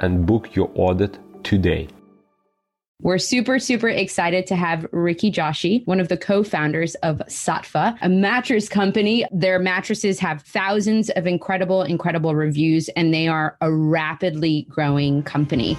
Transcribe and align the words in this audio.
and 0.00 0.26
book 0.26 0.54
your 0.54 0.70
audit 0.74 1.18
today. 1.44 1.88
We're 3.02 3.18
super, 3.18 3.58
super 3.58 3.88
excited 3.88 4.46
to 4.48 4.56
have 4.56 4.86
Ricky 4.92 5.32
Joshi, 5.32 5.86
one 5.86 6.00
of 6.00 6.08
the 6.08 6.18
co 6.18 6.42
founders 6.42 6.96
of 6.96 7.22
Saatva, 7.28 7.96
a 8.02 8.10
mattress 8.10 8.68
company. 8.68 9.24
Their 9.32 9.58
mattresses 9.58 10.18
have 10.18 10.42
thousands 10.42 11.08
of 11.10 11.26
incredible, 11.26 11.82
incredible 11.82 12.34
reviews, 12.34 12.90
and 12.90 13.14
they 13.14 13.26
are 13.26 13.56
a 13.62 13.72
rapidly 13.72 14.66
growing 14.68 15.22
company. 15.22 15.78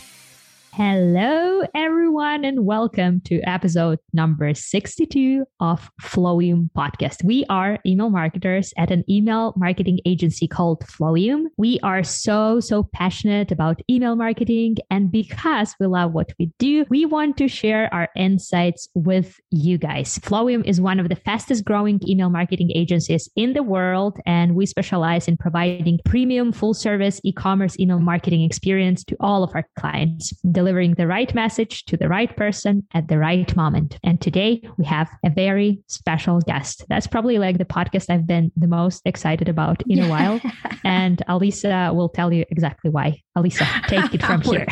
Hello, 0.73 1.63
everyone, 1.75 2.45
and 2.45 2.65
welcome 2.65 3.19
to 3.25 3.41
episode 3.41 3.99
number 4.13 4.53
62 4.53 5.43
of 5.59 5.91
Flowium 6.01 6.69
Podcast. 6.71 7.25
We 7.25 7.43
are 7.49 7.77
email 7.85 8.09
marketers 8.09 8.73
at 8.77 8.89
an 8.89 9.03
email 9.09 9.53
marketing 9.57 9.99
agency 10.05 10.47
called 10.47 10.85
Flowium. 10.85 11.47
We 11.57 11.81
are 11.83 12.05
so, 12.05 12.61
so 12.61 12.87
passionate 12.93 13.51
about 13.51 13.81
email 13.89 14.15
marketing. 14.15 14.77
And 14.89 15.11
because 15.11 15.75
we 15.77 15.87
love 15.87 16.13
what 16.13 16.31
we 16.39 16.53
do, 16.57 16.85
we 16.89 17.05
want 17.05 17.35
to 17.39 17.49
share 17.49 17.93
our 17.93 18.07
insights 18.15 18.87
with 18.93 19.41
you 19.49 19.77
guys. 19.77 20.19
Flowium 20.19 20.65
is 20.65 20.79
one 20.79 21.01
of 21.01 21.09
the 21.09 21.17
fastest 21.17 21.65
growing 21.65 21.99
email 22.07 22.29
marketing 22.29 22.71
agencies 22.73 23.29
in 23.35 23.51
the 23.51 23.63
world, 23.63 24.19
and 24.25 24.55
we 24.55 24.65
specialize 24.65 25.27
in 25.27 25.35
providing 25.35 25.99
premium 26.05 26.53
full 26.53 26.73
service 26.73 27.19
e 27.25 27.33
commerce 27.33 27.77
email 27.77 27.99
marketing 27.99 28.43
experience 28.43 29.03
to 29.03 29.17
all 29.19 29.43
of 29.43 29.51
our 29.53 29.67
clients. 29.77 30.31
The 30.45 30.60
delivering 30.61 30.93
the 30.93 31.07
right 31.07 31.33
message 31.33 31.85
to 31.85 31.97
the 31.97 32.07
right 32.07 32.37
person 32.37 32.85
at 32.93 33.07
the 33.07 33.17
right 33.17 33.55
moment. 33.55 33.97
And 34.03 34.21
today 34.21 34.61
we 34.77 34.85
have 34.85 35.09
a 35.25 35.31
very 35.31 35.79
special 35.87 36.39
guest. 36.41 36.85
That's 36.87 37.07
probably 37.07 37.39
like 37.39 37.57
the 37.57 37.65
podcast 37.65 38.11
I've 38.11 38.27
been 38.27 38.51
the 38.55 38.67
most 38.67 39.01
excited 39.05 39.49
about 39.49 39.81
in 39.87 40.03
a 40.03 40.07
while. 40.07 40.39
And 40.83 41.21
Alisa 41.29 41.93
will 41.93 42.09
tell 42.09 42.33
you 42.33 42.43
exactly 42.49 42.89
why. 42.89 43.21
Alisa, 43.37 43.65
take 43.87 44.13
it 44.13 44.23
from 44.23 44.41
here. 44.51 44.65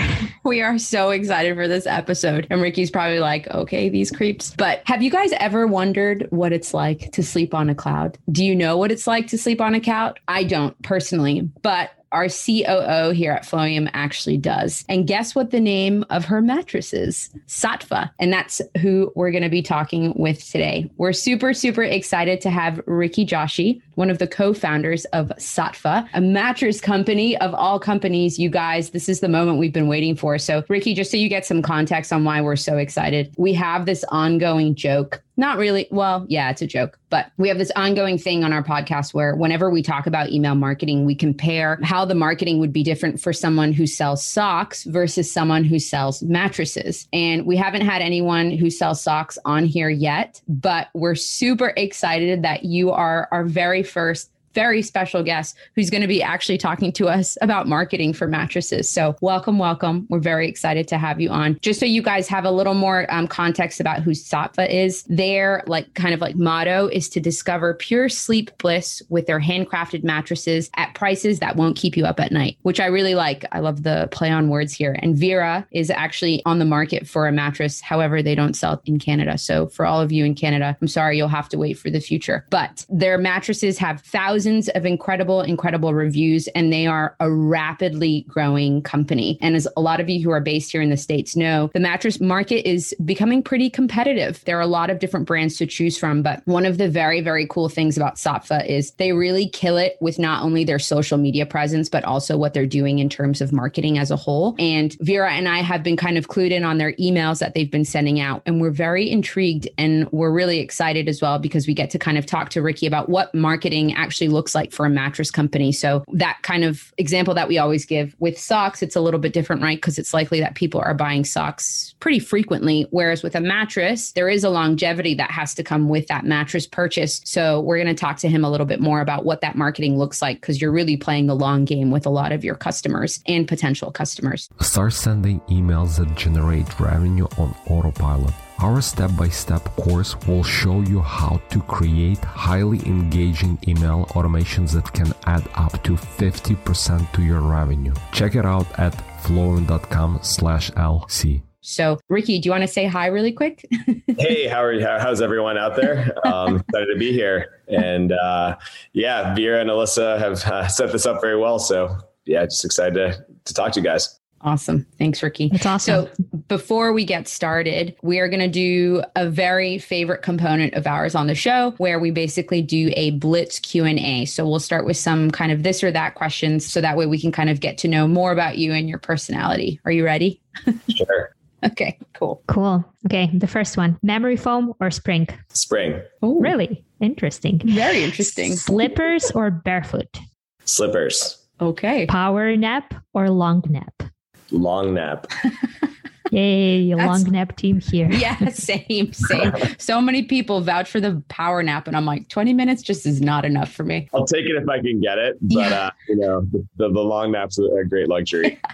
We 0.44 0.62
are 0.62 0.78
so 0.78 1.12
excited 1.12 1.56
for 1.56 1.68
this 1.68 1.86
episode. 1.86 2.46
And 2.50 2.62
Ricky's 2.62 2.92
probably 2.92 3.20
like, 3.20 3.48
okay, 3.48 3.90
these 3.90 4.12
creeps. 4.12 4.54
But 4.58 4.82
have 4.86 5.02
you 5.02 5.12
guys 5.12 5.32
ever 5.34 5.68
wondered 5.68 6.28
what 6.32 6.52
it's 6.52 6.74
like 6.74 7.12
to 7.14 7.24
sleep 7.24 7.54
on 7.54 7.70
a 7.70 7.76
cloud? 7.76 8.18
Do 8.32 8.44
you 8.44 8.56
know 8.56 8.78
what 8.78 8.92
it's 8.92 9.08
like 9.08 9.28
to 9.28 9.38
sleep 9.38 9.62
on 9.62 9.76
a 9.76 9.80
cloud? 9.80 10.20
I 10.28 10.44
don't 10.44 10.80
personally, 10.82 11.50
but 11.62 11.92
our 12.12 12.28
COO 12.28 13.12
here 13.12 13.32
at 13.32 13.44
Flowium 13.44 13.90
actually 13.94 14.38
does. 14.38 14.84
And 14.90 15.08
guess 15.08 15.36
what 15.36 15.52
the 15.52 15.60
name 15.60 16.06
of 16.10 16.26
her 16.26 16.42
mattress 16.42 16.94
is? 16.94 17.30
Saatva. 17.48 18.10
And 18.20 18.34
that's 18.34 18.62
who 18.82 19.12
we're 19.16 19.32
going 19.32 19.44
to 19.44 19.50
be 19.50 19.62
talking 19.62 20.14
with 20.16 20.50
today. 20.50 20.90
We're 20.98 21.14
super, 21.14 21.54
super 21.54 21.84
excited 21.84 22.42
to 22.42 22.50
have 22.50 22.82
Ricky 22.86 23.26
Joshi, 23.26 23.82
one 24.00 24.10
of 24.10 24.18
the 24.18 24.28
co 24.28 24.54
founders 24.54 25.04
of 25.06 25.28
Saatva, 25.38 26.08
a 26.14 26.22
mattress 26.22 26.80
company 26.80 27.38
of 27.40 27.54
all 27.54 27.82
companies. 27.82 28.40
You 28.40 28.50
guys, 28.50 28.92
this 28.92 29.10
is 29.10 29.20
the 29.20 29.28
moment 29.28 29.60
we've 29.60 29.74
been 29.74 29.90
waiting 29.90 30.16
for. 30.16 30.38
So, 30.38 30.64
Ricky, 30.70 30.94
just 30.94 31.12
so 31.12 31.18
you 31.18 31.28
get 31.28 31.46
some 31.46 31.62
context 31.62 32.14
on 32.14 32.24
why 32.24 32.40
we're 32.40 32.56
so 32.56 32.78
excited, 32.78 33.34
we 33.38 33.52
have 33.54 33.86
this 33.86 34.06
ongoing 34.06 34.74
joke 34.74 35.22
not 35.40 35.58
really. 35.58 35.88
Well, 35.90 36.26
yeah, 36.28 36.50
it's 36.50 36.62
a 36.62 36.68
joke, 36.68 37.00
but 37.10 37.32
we 37.38 37.48
have 37.48 37.58
this 37.58 37.72
ongoing 37.78 38.18
thing 38.18 38.44
on 38.44 38.52
our 38.52 38.62
podcast 38.62 39.14
where 39.14 39.38
whenever 39.38 39.70
we 39.70 39.82
talk 39.82 40.06
about 40.06 40.32
email 40.32 40.54
marketing, 40.54 41.06
we 41.06 41.16
compare 41.16 41.80
how 41.82 42.04
the 42.04 42.14
marketing 42.14 42.60
would 42.60 42.74
be 42.74 42.84
different 42.84 43.22
for 43.22 43.32
someone 43.32 43.72
who 43.72 43.88
sells 43.88 44.22
socks 44.22 44.84
versus 44.84 45.32
someone 45.32 45.64
who 45.64 45.80
sells 45.80 46.22
mattresses. 46.24 47.08
And 47.14 47.46
we 47.46 47.56
haven't 47.56 47.86
had 47.86 48.02
anyone 48.02 48.52
who 48.52 48.70
sells 48.70 49.02
socks 49.02 49.38
on 49.46 49.64
here 49.64 49.88
yet, 49.88 50.42
but 50.50 50.90
we're 50.94 51.16
super 51.16 51.72
excited 51.78 52.44
that 52.44 52.66
you 52.66 52.92
are 52.92 53.30
our 53.32 53.46
very 53.46 53.82
first 53.90 54.32
very 54.54 54.82
special 54.82 55.24
guest 55.24 55.56
who's 55.76 55.90
going 55.90 56.02
to 56.02 56.08
be 56.08 56.22
actually 56.22 56.58
talking 56.58 56.92
to 56.94 57.08
us 57.08 57.38
about 57.42 57.68
marketing 57.68 58.14
for 58.14 58.28
mattresses. 58.28 58.90
So, 58.90 59.16
welcome, 59.22 59.58
welcome. 59.58 60.08
We're 60.10 60.20
very 60.20 60.48
excited 60.48 60.88
to 60.90 60.98
have 60.98 61.22
you 61.22 61.30
on. 61.30 61.60
Just 61.62 61.80
so 61.80 61.86
you 61.86 62.02
guys 62.02 62.28
have 62.28 62.46
a 62.46 62.52
little 62.52 62.74
more 62.74 63.06
um, 63.14 63.28
context 63.28 63.80
about 63.80 64.02
who 64.02 64.12
Saatva 64.12 64.70
is, 64.70 65.04
their 65.04 65.64
like 65.68 65.94
kind 65.94 66.14
of 66.14 66.22
like 66.22 66.36
motto 66.36 66.88
is 66.88 67.10
to 67.10 67.20
discover 67.20 67.74
pure 67.74 68.10
sleep 68.10 68.52
bliss 68.58 69.02
with 69.10 69.28
their 69.28 69.40
handcrafted 69.40 70.04
mattresses 70.04 70.70
at 70.76 70.94
prices 70.96 71.40
that 71.40 71.56
won't 71.56 71.78
keep 71.78 71.96
you 71.96 72.06
up 72.06 72.20
at 72.20 72.32
night, 72.32 72.58
which 72.64 72.80
I 72.80 72.88
really 72.88 73.16
like. 73.16 73.46
I 73.52 73.60
love 73.60 73.84
the 73.84 74.08
play 74.12 74.32
on 74.32 74.50
words 74.50 74.74
here. 74.74 74.98
And 75.02 75.18
Vera 75.18 75.68
is 75.72 75.90
actually 75.90 76.42
on 76.46 76.60
the 76.60 76.66
market 76.66 77.08
for 77.08 77.28
a 77.28 77.32
mattress. 77.32 77.82
However, 77.82 78.22
they 78.22 78.36
don't 78.36 78.56
sell 78.56 78.82
in 78.86 79.00
Canada. 79.00 79.38
So, 79.38 79.68
for 79.68 79.86
all 79.86 80.02
of 80.02 80.12
you 80.12 80.26
in 80.26 80.36
Canada, 80.36 80.78
I'm 80.82 80.88
sorry, 80.88 81.18
you'll 81.18 81.28
have 81.28 81.50
to 81.50 81.58
wait 81.58 81.78
for 81.78 81.90
the 81.90 82.00
future. 82.00 82.46
But 82.50 82.86
their 82.90 83.18
mattresses 83.18 83.78
have 83.78 84.02
thousands 84.02 84.39
thousands 84.40 84.70
of 84.70 84.86
incredible, 84.86 85.42
incredible 85.42 85.94
reviews, 85.94 86.48
and 86.50 86.72
they 86.72 86.88
are 86.88 87.14
a 87.20 87.30
rapidly 87.30 88.26
growing 88.30 88.82
company. 88.82 89.38
And 89.42 89.54
as 89.54 89.68
a 89.76 89.82
lot 89.82 90.00
of 90.00 90.08
you 90.08 90.24
who 90.24 90.32
are 90.32 90.40
based 90.40 90.72
here 90.72 90.82
in 90.82 90.90
the 90.90 90.96
States 90.96 91.36
know, 91.36 91.70
the 91.74 91.80
mattress 91.82 92.22
market 92.22 92.66
is 92.66 92.96
becoming 93.04 93.44
pretty 93.44 93.70
competitive. 93.70 94.42
There 94.46 94.58
are 94.58 94.62
a 94.62 94.68
lot 94.68 94.90
of 94.90 95.00
different 95.00 95.28
brands 95.28 95.58
to 95.58 95.66
choose 95.66 95.98
from, 95.98 96.22
but 96.22 96.42
one 96.46 96.66
of 96.66 96.78
the 96.78 96.88
very, 96.88 97.20
very 97.20 97.46
cool 97.48 97.68
things 97.68 97.98
about 97.98 98.16
Saatva 98.16 98.66
is 98.66 98.92
they 98.92 99.12
really 99.12 99.50
kill 99.50 99.76
it 99.76 99.98
with 100.00 100.18
not 100.18 100.42
only 100.42 100.64
their 100.64 100.80
social 100.80 101.18
media 101.18 101.46
presence, 101.46 101.90
but 101.90 102.06
also 102.06 102.38
what 102.38 102.54
they're 102.54 102.66
doing 102.66 103.00
in 103.00 103.10
terms 103.10 103.42
of 103.42 103.52
marketing 103.52 103.98
as 103.98 104.10
a 104.10 104.16
whole. 104.16 104.56
And 104.58 104.96
Vera 105.02 105.34
and 105.34 105.50
I 105.50 105.58
have 105.58 105.84
been 105.84 105.98
kind 105.98 106.18
of 106.18 106.30
clued 106.30 106.52
in 106.52 106.64
on 106.64 106.78
their 106.78 106.94
emails 106.94 107.40
that 107.40 107.56
they've 107.56 107.70
been 107.70 107.84
sending 107.84 108.22
out, 108.22 108.42
and 108.46 108.62
we're 108.62 108.72
very 108.72 109.12
intrigued 109.12 109.68
and 109.78 110.10
we're 110.14 110.32
really 110.32 110.60
excited 110.60 111.10
as 111.10 111.22
well 111.22 111.40
because 111.40 111.68
we 111.68 111.74
get 111.74 111.90
to 111.90 112.00
kind 112.00 112.18
of 112.18 112.26
talk 112.26 112.50
to 112.52 112.62
Ricky 112.62 112.88
about 112.88 113.10
what 113.10 113.36
marketing 113.36 113.94
actually 113.96 114.29
looks 114.32 114.56
like 114.56 114.72
for 114.72 114.86
a 114.86 114.90
mattress 114.90 115.32
company. 115.32 115.72
So 115.72 116.04
that 116.14 116.40
kind 116.42 116.64
of 116.64 116.94
example 116.98 117.34
that 117.34 117.48
we 117.48 117.58
always 117.58 117.86
give 117.86 118.16
with 118.20 118.40
socks, 118.40 118.82
it's 118.82 118.96
a 118.96 119.02
little 119.02 119.20
bit 119.20 119.34
different, 119.34 119.62
right? 119.62 119.78
Because 119.78 119.98
it's 119.98 120.14
likely 120.14 120.40
that 120.40 120.56
people 120.56 120.82
are 120.82 120.94
buying 120.94 121.24
socks 121.26 121.96
pretty 122.00 122.20
frequently. 122.20 122.88
Whereas 122.92 123.24
with 123.24 123.36
a 123.36 123.42
mattress, 123.42 124.12
there 124.14 124.30
is 124.30 124.44
a 124.44 124.50
longevity 124.50 125.16
that 125.16 125.32
has 125.32 125.54
to 125.56 125.64
come 125.64 125.90
with 125.90 126.08
that 126.08 126.26
mattress 126.26 126.68
purchase. 126.68 127.22
So 127.26 127.62
we're 127.62 127.78
going 127.78 127.96
to 127.96 128.00
talk 128.00 128.18
to 128.18 128.30
him 128.30 128.44
a 128.44 128.50
little 128.50 128.66
bit 128.66 128.80
more 128.80 129.02
about 129.02 129.26
what 129.26 129.42
that 129.42 129.56
marketing 129.56 129.98
looks 129.98 130.22
like 130.22 130.42
because 130.42 130.62
you're 130.62 130.72
really 130.72 130.98
playing 130.98 131.28
the 131.28 131.36
long 131.36 131.66
game 131.66 131.92
with 131.92 132.06
a 132.06 132.10
lot 132.10 132.32
of 132.32 132.44
your 132.44 132.56
customers 132.56 133.22
and 133.28 133.48
potential 133.48 133.92
customers. 133.92 134.50
Start 134.62 134.94
sending 134.94 135.40
emails 135.42 135.98
that 135.98 136.16
generate 136.16 136.80
revenue 136.80 137.28
on 137.38 137.56
autopilot. 137.68 138.34
Our 138.62 138.82
step 138.82 139.12
by 139.16 139.30
step 139.30 139.64
course 139.78 140.20
will 140.28 140.44
show 140.44 140.82
you 140.82 141.00
how 141.00 141.40
to 141.50 141.62
create 141.62 142.20
highly 142.26 142.80
engaging 142.86 143.58
email 143.66 144.06
automations 144.08 144.74
that 144.74 144.92
can 144.92 145.14
add 145.28 145.48
up 145.56 145.82
to 145.84 145.94
50% 145.94 147.12
to 147.14 147.22
your 147.22 147.40
revenue. 147.40 147.94
Check 148.12 148.36
it 148.36 148.46
out 148.46 148.68
at 148.78 148.92
flowium.com 149.24 150.20
slash 150.24 150.72
LC. 150.72 151.42
So, 151.62 152.00
Ricky, 152.10 152.40
do 152.40 152.48
you 152.48 152.52
want 152.52 152.64
to 152.64 152.68
say 152.68 152.86
hi 152.86 153.08
really 153.08 153.32
quick? 153.32 153.66
hey, 154.18 154.48
how 154.48 154.62
are 154.62 154.74
you? 154.74 154.86
How's 154.86 155.22
everyone 155.22 155.58
out 155.58 155.78
there? 155.78 156.14
Um, 156.28 156.58
excited 156.68 156.88
to 156.92 157.00
be 157.00 157.14
here. 157.14 157.62
And 157.70 158.12
uh, 158.12 158.58
yeah, 158.92 159.36
Vera 159.36 159.62
and 159.62 159.70
Alyssa 159.70 160.20
have 160.20 160.44
uh, 160.44 160.68
set 160.68 160.92
this 160.92 161.06
up 161.06 161.22
very 161.22 161.38
well. 161.38 161.60
So, 161.60 161.96
yeah, 162.26 162.44
just 162.44 162.66
excited 162.66 162.96
to, 162.96 163.26
to 163.46 163.54
talk 163.54 163.72
to 163.74 163.80
you 163.80 163.86
guys. 163.86 164.19
Awesome. 164.42 164.86
Thanks, 164.98 165.22
Ricky. 165.22 165.50
It's 165.54 165.66
awesome. 165.66 166.08
So 166.08 166.24
before 166.48 166.94
we 166.94 167.04
get 167.04 167.28
started, 167.28 167.96
we 168.02 168.20
are 168.20 168.30
going 168.30 168.40
to 168.40 168.48
do 168.48 169.04
a 169.16 169.30
very 169.30 169.78
favorite 169.78 170.22
component 170.22 170.74
of 170.76 170.88
ours 170.88 171.14
on 171.16 171.28
the 171.28 171.36
show 171.36 171.72
where 171.78 172.00
we 172.00 172.12
basically 172.12 172.62
do 172.62 172.92
a 172.96 173.12
blitz 173.12 173.60
Q&A. 173.60 174.26
So 174.26 174.48
we'll 174.48 174.60
start 174.60 174.86
with 174.86 174.98
some 174.98 175.30
kind 175.32 175.52
of 175.52 175.64
this 175.64 175.84
or 175.84 175.92
that 175.92 176.16
questions 176.16 176.66
so 176.66 176.80
that 176.82 176.96
way 176.96 177.06
we 177.06 177.20
can 177.20 177.32
kind 177.32 177.50
of 177.50 177.60
get 177.60 177.78
to 177.80 177.88
know 177.88 178.08
more 178.08 178.32
about 178.32 178.58
you 178.58 178.72
and 178.72 178.88
your 178.88 179.00
personality. 179.00 179.80
Are 179.86 179.92
you 179.92 180.06
ready? 180.06 180.42
Sure. 180.90 181.34
Okay, 181.64 181.98
cool. 182.14 182.42
Cool. 182.48 182.86
Okay, 183.06 183.30
the 183.34 183.48
first 183.48 183.76
one 183.76 183.98
memory 184.02 184.38
foam 184.38 184.74
or 184.80 184.90
spring? 184.92 185.28
Spring. 185.50 186.02
Oh, 186.22 186.40
Really 186.40 186.86
interesting. 187.02 187.62
Very 187.66 188.04
interesting. 188.04 188.56
Slippers 188.56 189.30
or 189.32 189.52
barefoot? 189.52 190.20
Slippers. 190.64 191.38
Okay. 191.62 192.06
Power 192.06 192.56
nap 192.56 192.94
or 193.14 193.30
long 193.30 193.64
nap? 193.70 194.04
Long 194.52 194.94
nap. 194.94 195.28
Yay, 196.32 196.94
long 196.94 197.24
nap 197.32 197.56
team 197.56 197.80
here. 197.80 198.08
Yeah, 198.12 198.50
same, 198.50 199.12
same. 199.14 199.52
So 199.80 200.00
many 200.00 200.24
people 200.24 200.62
vouch 200.62 200.88
for 200.90 201.00
the 201.00 201.24
power 201.28 201.64
nap, 201.64 201.88
and 201.88 201.98
I'm 201.98 202.06
like, 202.06 202.28
20 202.30 202.54
minutes 202.54 202.84
just 202.84 203.06
is 203.08 203.20
not 203.20 203.46
enough 203.46 203.72
for 203.72 203.84
me. 203.84 204.08
I'll 204.14 204.26
take 204.28 204.46
it 204.46 204.56
if 204.56 204.70
I 204.70 204.80
can 204.80 205.00
get 205.02 205.18
it, 205.18 205.38
but 205.42 205.72
Yeah. 205.72 205.86
uh, 205.88 205.92
you 206.08 206.16
know, 206.18 206.42
the, 206.52 206.68
the, 206.78 206.90
the 206.90 207.00
long 207.02 207.32
nap's 207.32 207.58
a 207.58 207.84
great 207.88 208.08
luxury. 208.08 208.60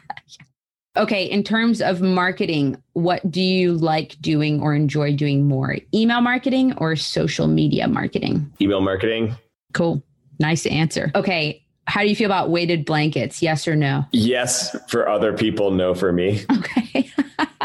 Okay, 0.98 1.26
in 1.26 1.44
terms 1.44 1.82
of 1.82 2.00
marketing, 2.02 2.82
what 2.94 3.30
do 3.30 3.42
you 3.42 3.74
like 3.74 4.16
doing 4.22 4.62
or 4.62 4.74
enjoy 4.74 5.14
doing 5.14 5.46
more? 5.46 5.76
Email 5.94 6.22
marketing 6.22 6.74
or 6.78 6.96
social 6.96 7.48
media 7.48 7.86
marketing? 7.90 8.50
Email 8.62 8.80
marketing. 8.80 9.36
Cool. 9.74 10.02
Nice 10.40 10.66
answer. 10.66 11.12
Okay, 11.14 11.65
how 11.88 12.02
do 12.02 12.08
you 12.08 12.16
feel 12.16 12.26
about 12.26 12.50
weighted 12.50 12.86
blankets? 12.86 13.42
Yes 13.42 13.68
or 13.68 13.76
no? 13.76 14.06
Yes, 14.12 14.76
for 14.90 15.08
other 15.08 15.34
people, 15.34 15.72
no 15.72 15.94
for 15.94 16.12
me. 16.12 16.44
Okay. 16.52 17.10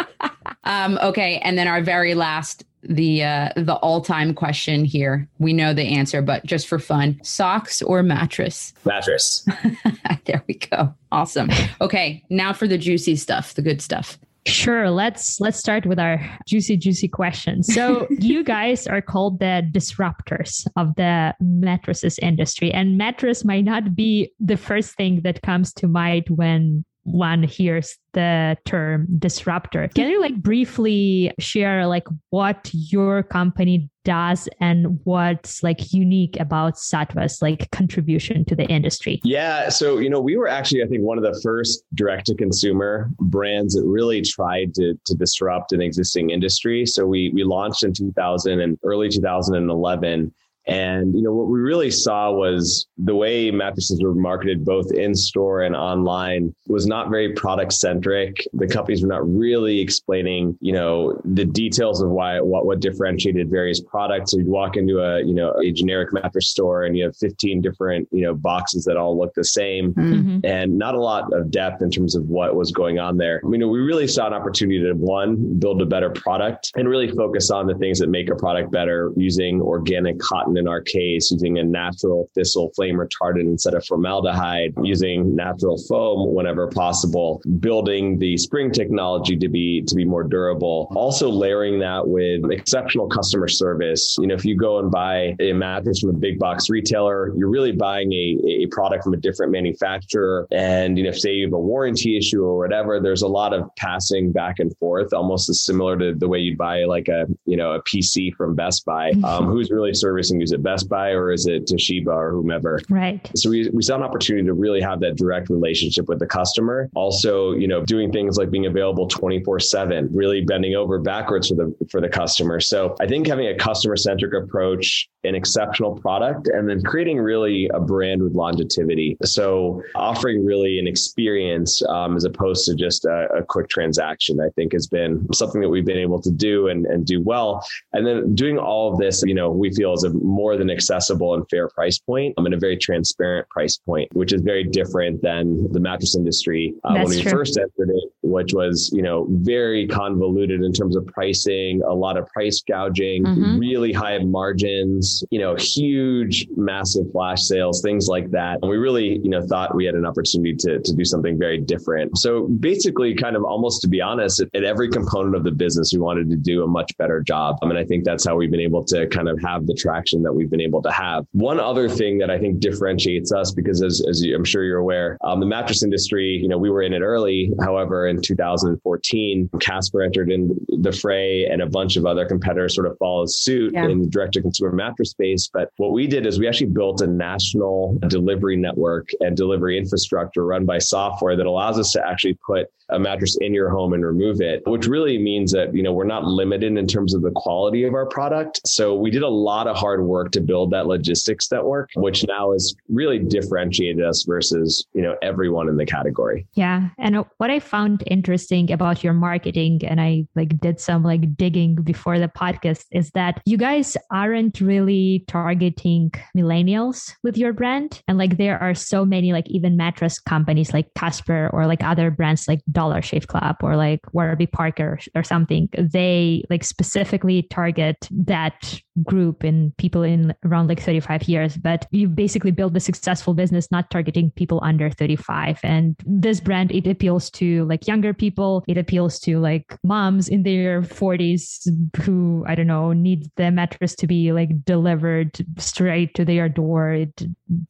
um, 0.65 0.99
okay, 1.03 1.39
and 1.39 1.57
then 1.57 1.67
our 1.67 1.83
very 1.83 2.15
last, 2.15 2.65
the 2.83 3.25
uh, 3.25 3.51
the 3.57 3.75
all 3.77 4.01
time 4.01 4.35
question 4.35 4.85
here. 4.85 5.29
We 5.39 5.53
know 5.53 5.75
the 5.75 5.83
answer, 5.83 6.23
but 6.23 6.45
just 6.45 6.69
for 6.69 6.79
fun, 6.79 7.21
socks 7.23 7.83
or 7.83 8.03
mattress? 8.03 8.73
Mattress. 8.85 9.47
there 10.25 10.43
we 10.47 10.55
go. 10.55 10.95
Awesome. 11.13 11.51
Okay, 11.81 12.23
now 12.31 12.53
for 12.53 12.67
the 12.67 12.79
juicy 12.79 13.17
stuff, 13.17 13.55
the 13.55 13.63
good 13.63 13.83
stuff. 13.83 14.19
Sure, 14.47 14.91
let's 14.91 15.39
let's 15.39 15.59
start 15.59 15.85
with 15.85 15.99
our 15.99 16.19
juicy 16.47 16.77
juicy 16.77 17.09
questions. 17.09 17.73
So, 17.75 18.07
you 18.19 18.43
guys 18.43 18.87
are 18.87 19.03
called 19.03 19.39
the 19.39 19.69
disruptors 19.71 20.67
of 20.77 20.95
the 20.97 21.35
mattresses 21.41 22.19
industry 22.21 22.73
and 22.73 22.97
mattress 22.97 23.45
might 23.45 23.65
not 23.65 23.95
be 23.95 24.33
the 24.41 24.57
first 24.57 24.97
thing 24.97 25.21
that 25.25 25.43
comes 25.43 25.75
to 25.75 25.87
mind 25.87 26.25
when 26.31 26.85
one 27.13 27.43
hears 27.43 27.97
the 28.13 28.57
term 28.65 29.07
disruptor. 29.19 29.89
Can 29.95 30.09
you 30.09 30.21
like 30.21 30.37
briefly 30.43 31.33
share 31.39 31.87
like 31.87 32.07
what 32.31 32.69
your 32.73 33.23
company 33.23 33.89
does 34.05 34.49
and 34.61 34.99
what's 35.05 35.63
like 35.63 35.93
unique 35.93 36.39
about 36.41 36.75
Saatva's 36.75 37.41
like 37.43 37.71
contribution 37.71 38.45
to 38.47 38.57
the 38.57 38.65
industry? 38.65 39.21
Yeah. 39.25 39.69
So, 39.69 39.99
you 39.99 40.11
know, 40.11 40.21
we 40.21 40.37
were 40.37 40.49
actually, 40.49 40.83
I 40.83 40.87
think, 40.87 41.03
one 41.03 41.19
of 41.19 41.25
the 41.25 41.39
first 41.43 41.85
direct 41.95 42.27
to 42.27 42.35
consumer 42.35 43.11
brands 43.21 43.75
that 43.75 43.85
really 43.85 44.23
tried 44.23 44.75
to, 44.75 44.99
to 45.05 45.15
disrupt 45.15 45.73
an 45.73 45.81
existing 45.81 46.31
industry. 46.31 46.87
So 46.87 47.07
we, 47.07 47.31
we 47.31 47.45
launched 47.45 47.85
in 47.85 47.93
2000 47.93 48.61
and 48.61 48.79
early 48.83 49.09
2011. 49.09 50.33
And, 50.67 51.15
you 51.15 51.23
know, 51.23 51.33
what 51.33 51.49
we 51.49 51.59
really 51.59 51.91
saw 51.91 52.31
was 52.33 52.87
the 52.99 53.15
way 53.15 53.51
mattresses 53.51 54.03
were 54.03 54.15
marketed 54.15 54.65
both 54.65 54.93
in 54.93 55.15
store 55.15 55.63
and 55.63 55.75
online 55.75 56.55
was 56.69 56.87
not 56.87 57.11
very 57.11 57.33
product 57.33 57.73
centric. 57.73 58.47
The 58.53 58.69
companies 58.69 59.03
were 59.03 59.09
not 59.09 59.29
really 59.29 59.81
explaining, 59.81 60.57
you 60.61 60.73
know, 60.73 61.21
the 61.25 61.45
details 61.45 62.03
of 62.03 62.11
why, 62.11 62.41
what, 62.41 62.67
what 62.67 62.81
differentiated 62.81 63.51
various 63.51 63.81
products. 63.81 64.33
So 64.33 64.39
you'd 64.39 64.47
walk 64.47 64.77
into 64.77 65.01
a, 65.01 65.23
you 65.23 65.35
know, 65.35 65.53
a 65.53 65.73
generic 65.73 66.13
mattress 66.13 66.49
store 66.49 66.85
and 66.85 66.97
you 66.97 67.05
have 67.05 67.17
15 67.17 67.61
different, 67.61 68.09
you 68.13 68.23
know, 68.23 68.35
boxes 68.35 68.85
that 68.85 68.97
all 68.97 69.19
look 69.19 69.35
the 69.35 69.45
same 69.45 69.95
Mhm. 69.95 70.41
and 70.45 70.79
not 70.79 70.95
a 70.95 71.01
lot 71.01 71.33
of 71.33 71.51
depth 71.51 71.83
in 71.83 71.91
terms 71.91 72.15
of 72.15 72.29
what 72.29 72.55
was 72.55 72.71
going 72.71 72.99
on 72.99 73.17
there. 73.17 73.41
You 73.51 73.59
know, 73.59 73.69
we 73.69 73.81
really 73.81 74.07
saw 74.07 74.27
an 74.27 74.35
opportunity 74.35 74.81
to 74.81 74.93
one, 74.93 75.59
build 75.59 75.83
a 75.83 75.87
better 75.87 76.11
product 76.11 76.71
and 76.77 76.89
really 76.89 77.09
focus 77.09 77.51
on 77.51 77.67
the 77.67 77.75
things 77.75 77.99
that 77.99 78.09
make 78.09 78.31
a 78.31 78.37
product 78.37 78.71
better 78.71 79.13
using 79.17 79.61
organic 79.61 80.19
cotton 80.19 80.50
in 80.57 80.69
our 80.69 80.81
case, 80.81 81.31
using 81.31 81.59
a 81.59 81.65
natural 81.65 82.31
thistle 82.35 82.71
flame 82.75 82.97
retardant 82.97 83.43
instead 83.43 83.75
of 83.75 83.85
formaldehyde, 83.87 84.75
using 84.83 85.35
natural 85.35 85.79
foam 85.89 86.35
whenever 86.35 86.69
possible, 86.69 87.43
building 87.59 88.19
the 88.19 88.37
spring 88.37 88.71
technology 88.71 89.37
to 89.37 89.49
be 89.49 89.83
to 89.83 89.95
be 89.95 90.05
more 90.05 90.25
durable. 90.25 90.93
Also 90.97 91.29
layering 91.29 91.79
that 91.81 92.07
with 92.07 92.51
exceptional 92.51 93.09
customer 93.09 93.49
service. 93.49 94.17
You 94.19 94.27
know, 94.27 94.35
if 94.35 94.45
you 94.45 94.57
go 94.57 94.79
and 94.79 94.91
buy 94.91 95.35
a 95.41 95.53
mattress 95.53 96.01
from 96.01 96.11
a 96.11 96.19
big 96.19 96.39
box 96.39 96.69
retailer, 96.69 97.35
you're 97.37 97.49
really 97.49 97.73
buying 97.73 98.13
a, 98.13 98.39
a 98.63 98.67
product 98.71 99.05
from 99.05 99.15
a 99.15 99.17
different 99.17 99.53
manufacturer. 99.53 100.47
And, 100.51 100.99
you 100.99 101.05
know, 101.05 101.13
say 101.13 101.33
you 101.33 101.47
have 101.47 101.53
a 101.53 101.59
warranty 101.59 102.17
issue 102.17 102.43
or 102.43 102.59
whatever, 102.59 103.01
there's 103.01 103.23
a 103.23 103.29
lot 103.29 103.53
of 103.53 103.69
passing 103.77 104.33
back 104.33 104.59
and 104.59 104.77
forth, 104.79 105.13
almost 105.13 105.49
as 105.49 105.65
similar 105.65 105.99
to 105.99 106.15
the 106.15 106.29
way 106.29 106.39
you'd 106.39 106.59
buy 106.59 106.85
like 106.85 107.09
a, 107.09 107.27
you 107.47 107.57
know, 107.57 107.73
a 107.73 107.83
PC 107.83 108.35
from 108.35 108.55
Best 108.55 108.85
Buy. 108.85 109.13
Um, 109.25 109.47
who's 109.47 109.71
really 109.71 109.95
servicing? 109.95 110.40
Is 110.43 110.53
it 110.53 110.63
Best 110.63 110.89
Buy 110.89 111.11
or 111.11 111.33
is 111.33 111.47
it 111.47 111.67
Toshiba 111.67 112.09
or 112.09 112.33
whomever? 112.33 112.81
Right. 112.89 113.31
So 113.37 113.51
we, 113.51 113.69
we 113.71 113.83
saw 113.83 113.97
an 113.97 114.03
opportunity 114.03 114.47
to 114.47 114.55
really 114.55 114.81
have 114.81 115.01
that 115.01 115.17
direct 115.17 115.51
relationship 115.51 116.09
with 116.09 116.19
the 116.19 116.27
customer. 116.27 116.89
Also, 116.95 117.53
you 117.53 117.69
know, 117.69 117.85
doing 117.85 118.13
things 118.13 118.37
like 118.37 118.51
being 118.51 118.67
available 118.67 119.07
24 119.09 119.61
seven, 119.61 120.09
really 120.13 120.43
bending 120.43 120.75
over 120.75 120.99
backwards 120.99 121.49
for 121.49 121.55
the, 121.55 121.75
for 121.91 122.01
the 122.01 122.09
customer. 122.09 122.61
So 122.61 122.97
I 123.01 123.07
think 123.07 123.27
having 123.27 123.49
a 123.49 123.57
customer 123.57 123.97
centric 123.97 124.35
approach, 124.35 125.09
an 125.25 125.35
exceptional 125.35 125.97
product, 125.97 126.49
and 126.49 126.69
then 126.69 126.83
creating 126.83 127.19
really 127.19 127.69
a 127.75 127.81
brand 127.81 128.23
with 128.23 128.35
longevity. 128.35 129.17
So 129.25 129.83
offering 129.95 130.45
really 130.45 130.79
an 130.79 130.87
experience 130.87 131.83
um, 131.89 132.17
as 132.17 132.25
opposed 132.25 132.65
to 132.67 132.75
just 132.75 133.05
a, 133.05 133.29
a 133.39 133.43
quick 133.43 133.69
transaction, 133.69 134.41
I 134.41 134.49
think 134.57 134.73
has 134.73 134.87
been 134.87 135.27
something 135.33 135.61
that 135.61 135.69
we've 135.69 135.85
been 135.85 135.99
able 135.99 136.21
to 136.23 136.31
do 136.31 136.69
and, 136.69 136.87
and 136.87 137.07
do 137.07 137.23
well. 137.23 137.67
And 137.93 138.07
then 138.07 138.35
doing 138.35 138.59
all 138.59 138.93
of 138.93 138.99
this, 138.99 139.23
you 139.25 139.35
know, 139.35 139.51
we 139.51 139.73
feel 139.73 139.93
is 139.93 140.05
a 140.05 140.11
more 140.31 140.57
than 140.57 140.71
accessible 140.71 141.35
and 141.35 141.45
fair 141.51 141.69
price 141.69 141.99
point 141.99 142.35
um, 142.39 142.47
and 142.47 142.55
a 142.55 142.59
very 142.59 142.77
transparent 142.77 143.49
price 143.51 143.77
point, 143.77 144.09
which 144.15 144.33
is 144.33 144.41
very 144.43 144.65
different 144.65 145.21
than 145.23 145.71
the 145.73 145.81
mattress 145.81 146.17
industry 146.17 146.75
uh, 146.85 146.95
when 146.95 147.09
we 147.09 147.21
true. 147.21 147.31
first 147.31 147.59
entered 147.59 147.91
it, 147.95 148.13
which 148.23 148.53
was, 148.55 148.91
you 148.93 149.03
know, 149.03 149.27
very 149.31 149.87
convoluted 149.87 150.63
in 150.63 150.73
terms 150.73 150.97
of 150.97 151.07
pricing, 151.07 151.83
a 151.87 151.93
lot 151.93 152.17
of 152.17 152.27
price 152.29 152.63
gouging, 152.67 153.25
Mhm. 153.25 153.61
really 153.61 153.93
high 153.93 154.19
margins, 154.19 155.25
you 155.31 155.39
know, 155.39 155.55
huge, 155.57 156.47
massive 156.57 157.11
flash 157.13 157.43
sales, 157.43 157.83
things 157.83 158.07
like 158.09 158.31
that. 158.31 158.59
And 158.63 158.71
we 158.71 158.77
really, 158.77 159.19
you 159.23 159.31
know, 159.31 159.43
thought 159.43 159.75
we 159.75 159.85
had 159.85 159.95
an 159.95 160.07
opportunity 160.07 160.55
to, 160.57 160.79
to 160.81 160.93
do 160.95 161.05
something 161.05 161.39
very 161.39 161.59
different. 161.59 162.17
So 162.19 162.47
basically, 162.49 163.15
kind 163.15 163.37
of 163.37 163.45
almost 163.45 163.83
to 163.83 163.89
be 163.89 164.01
honest, 164.01 164.41
at, 164.41 164.49
at 164.55 164.65
every 164.65 164.89
component 164.89 165.35
of 165.37 165.45
the 165.45 165.51
business, 165.51 165.93
we 165.93 165.99
wanted 165.99 166.31
to 166.31 166.37
do 166.37 166.63
a 166.63 166.67
much 166.67 166.97
better 166.99 167.21
job. 167.21 167.57
I 167.63 167.67
mean, 167.67 167.77
I 167.77 167.85
think 167.85 168.05
that's 168.05 168.27
how 168.27 168.37
we've 168.37 168.51
been 168.51 168.61
able 168.61 168.85
to 168.85 169.07
kind 169.09 169.29
of 169.29 169.41
have 169.43 169.67
the 169.67 169.75
traction 169.75 170.20
that 170.23 170.33
we've 170.33 170.51
been 170.51 170.61
able 170.61 170.83
to 170.83 170.91
have. 170.91 171.25
One 171.33 171.61
other 171.61 171.89
thing 171.89 172.19
that 172.19 172.31
I 172.31 172.39
think 172.39 172.61
differentiates 172.61 173.33
us, 173.33 173.53
because 173.53 173.83
as, 173.83 174.03
as 174.09 174.23
you, 174.23 174.35
I'm 174.35 174.45
sure 174.45 174.65
you're 174.65 174.79
aware, 174.79 175.17
um, 175.23 175.41
the 175.41 175.47
mattress 175.47 175.83
industry, 175.83 176.39
you 176.41 176.49
know, 176.49 176.59
we 176.59 176.71
were 176.71 176.83
in 176.83 176.93
it 176.93 177.01
early. 177.03 177.53
However, 177.61 178.09
in 178.09 178.21
2014, 178.23 179.51
Casper 179.61 180.03
entered 180.03 180.31
in 180.31 180.51
the 180.81 180.93
fray 180.93 181.47
and 181.47 181.63
a 181.63 181.67
bunch 181.67 181.97
of 181.97 182.07
other 182.07 182.27
competitors 182.27 182.75
sort 182.75 182.87
of 182.87 182.97
followed 182.99 183.31
suit 183.31 183.73
Yeah. 183.75 183.89
in 183.89 184.03
the 184.03 184.09
direct 184.09 184.35
to 184.35 184.43
consumer 184.43 184.73
mattress 184.73 185.11
space. 185.11 185.49
But 185.53 185.71
what 185.77 185.93
we 185.93 186.07
did 186.07 186.27
is 186.27 186.39
we 186.39 186.49
actually 186.49 186.69
built 186.71 187.01
a 187.01 187.07
national 187.07 187.99
delivery 188.09 188.57
network 188.57 189.11
and 189.21 189.37
delivery 189.37 189.79
infrastructure 189.79 190.45
run 190.45 190.65
by 190.65 190.79
software 190.79 191.37
that 191.37 191.47
allows 191.47 191.79
us 191.79 191.93
to 191.93 192.07
actually 192.07 192.39
put 192.47 192.67
a 192.91 192.99
mattress 192.99 193.39
in 193.41 193.55
your 193.55 193.71
home 193.71 193.93
and 193.93 194.05
remove 194.05 194.41
it, 194.41 194.63
which 194.67 194.87
really 194.87 195.17
means 195.17 195.53
that, 195.53 195.73
you 195.75 195.83
know, 195.83 195.93
we're 195.93 196.05
not 196.05 196.25
limited 196.25 196.77
in 196.77 196.87
terms 196.87 197.15
of 197.15 197.23
the 197.23 197.31
quality 197.31 197.85
of 197.85 197.95
our 197.95 198.07
product. 198.07 198.61
So 198.67 198.95
we 198.97 199.11
did 199.11 199.23
a 199.23 199.29
lot 199.29 199.69
of 199.69 199.77
hard 199.77 200.05
work 200.11 200.33
to 200.33 200.41
build 200.41 200.71
that 200.73 200.87
logistics 200.87 201.51
network, 201.51 201.91
which 201.95 202.27
now 202.27 202.53
has 202.53 202.75
really 202.89 203.19
differentiated 203.19 204.05
us 204.05 204.25
versus, 204.25 204.85
you 204.93 205.03
know, 205.03 205.17
everyone 205.23 205.69
in 205.69 205.77
the 205.77 205.87
category. 205.87 206.47
Yeah. 206.55 206.89
And 206.99 207.25
what 207.39 207.51
I 207.51 207.61
found 207.61 208.03
interesting 208.07 208.71
about 208.73 209.03
your 209.05 209.13
marketing, 209.13 209.81
and 209.87 210.01
I 210.01 210.27
like 210.35 210.59
did 210.61 210.81
some 210.81 211.03
like 211.03 211.37
digging 211.37 211.77
before 211.77 212.19
the 212.19 212.29
podcast, 212.29 212.87
is 212.91 213.11
that 213.13 213.41
you 213.47 213.57
guys 213.57 213.97
aren't 214.11 214.61
really 214.61 215.25
targeting 215.29 216.13
millennials 216.37 217.15
with 217.23 217.39
your 217.39 217.53
brand. 217.53 218.03
And 218.09 218.19
like 218.19 218.37
there 218.37 218.59
are 218.61 218.75
so 218.75 219.05
many 219.05 219.33
like 219.33 219.49
even 219.49 219.77
mattress 219.77 220.19
companies 220.19 220.75
like 220.75 220.93
Casper 220.95 221.49
or 221.53 221.67
like 221.67 221.85
other 221.85 222.11
brands 222.11 222.49
like 222.49 222.61
Dollar 222.73 223.01
Shave 223.03 223.29
Club 223.29 223.57
or 223.63 223.77
like 223.77 224.01
Warby 224.13 224.47
Parker 224.47 224.99
or 225.15 225.23
something. 225.23 225.69
They 225.79 226.45
like 226.51 226.65
specifically 226.65 227.43
target 227.45 228.09
that 228.11 228.81
group 229.05 229.45
in 229.45 229.73
people 229.79 230.00
people 230.01 230.31
in 230.31 230.35
around 230.45 230.69
like 230.69 230.81
35 230.81 231.25
years, 231.25 231.57
but 231.57 231.87
you 231.91 232.09
basically 232.09 232.51
build 232.51 232.77
a 232.77 232.81
successful 232.81 233.35
business 233.35 233.71
not 233.71 233.91
targeting 233.91 234.31
people 234.37 234.61
under 234.63 234.91
35. 234.91 235.61
And 235.63 235.97
this 236.07 236.41
brand, 236.41 236.73
it 236.73 236.87
appeals 236.87 237.31
to 237.33 237.65
like 237.67 237.87
younger 237.87 238.15
people. 238.15 238.65
It 238.69 238.79
appeals 238.79 239.19
to 239.21 239.39
like 239.39 239.77
moms 239.83 240.29
in 240.29 240.43
their 240.43 240.83
40s 240.83 241.69
who, 242.03 242.45
I 242.47 242.55
don't 242.55 242.67
know, 242.67 242.93
need 242.93 243.31
the 243.37 243.51
mattress 243.51 243.95
to 243.97 244.07
be 244.07 244.33
like 244.33 244.65
delivered 244.65 245.39
straight 245.59 246.15
to 246.15 246.25
their 246.25 246.49
door. 246.49 246.93
It, 246.93 247.23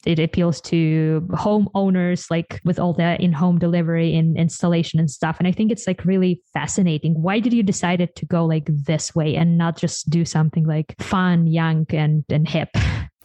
it 0.06 0.18
appeals 0.18 0.60
to 0.62 1.26
homeowners, 1.30 2.30
like 2.30 2.60
with 2.64 2.78
all 2.78 2.92
the 2.92 3.20
in-home 3.20 3.58
delivery 3.58 4.14
and 4.16 4.36
installation 4.36 5.00
and 5.00 5.10
stuff. 5.10 5.36
And 5.38 5.48
I 5.48 5.52
think 5.52 5.72
it's 5.72 5.86
like 5.86 6.04
really 6.04 6.42
fascinating. 6.52 7.14
Why 7.14 7.40
did 7.40 7.52
you 7.52 7.62
decide 7.62 8.00
to 8.00 8.26
go 8.26 8.46
like 8.46 8.66
this 8.66 9.14
way 9.14 9.36
and 9.36 9.58
not 9.58 9.76
just 9.76 10.08
do 10.08 10.24
something 10.24 10.64
like 10.64 10.94
fun, 11.00 11.46
young, 11.46 11.86
and 11.90 12.19
and 12.28 12.48
hip? 12.48 12.68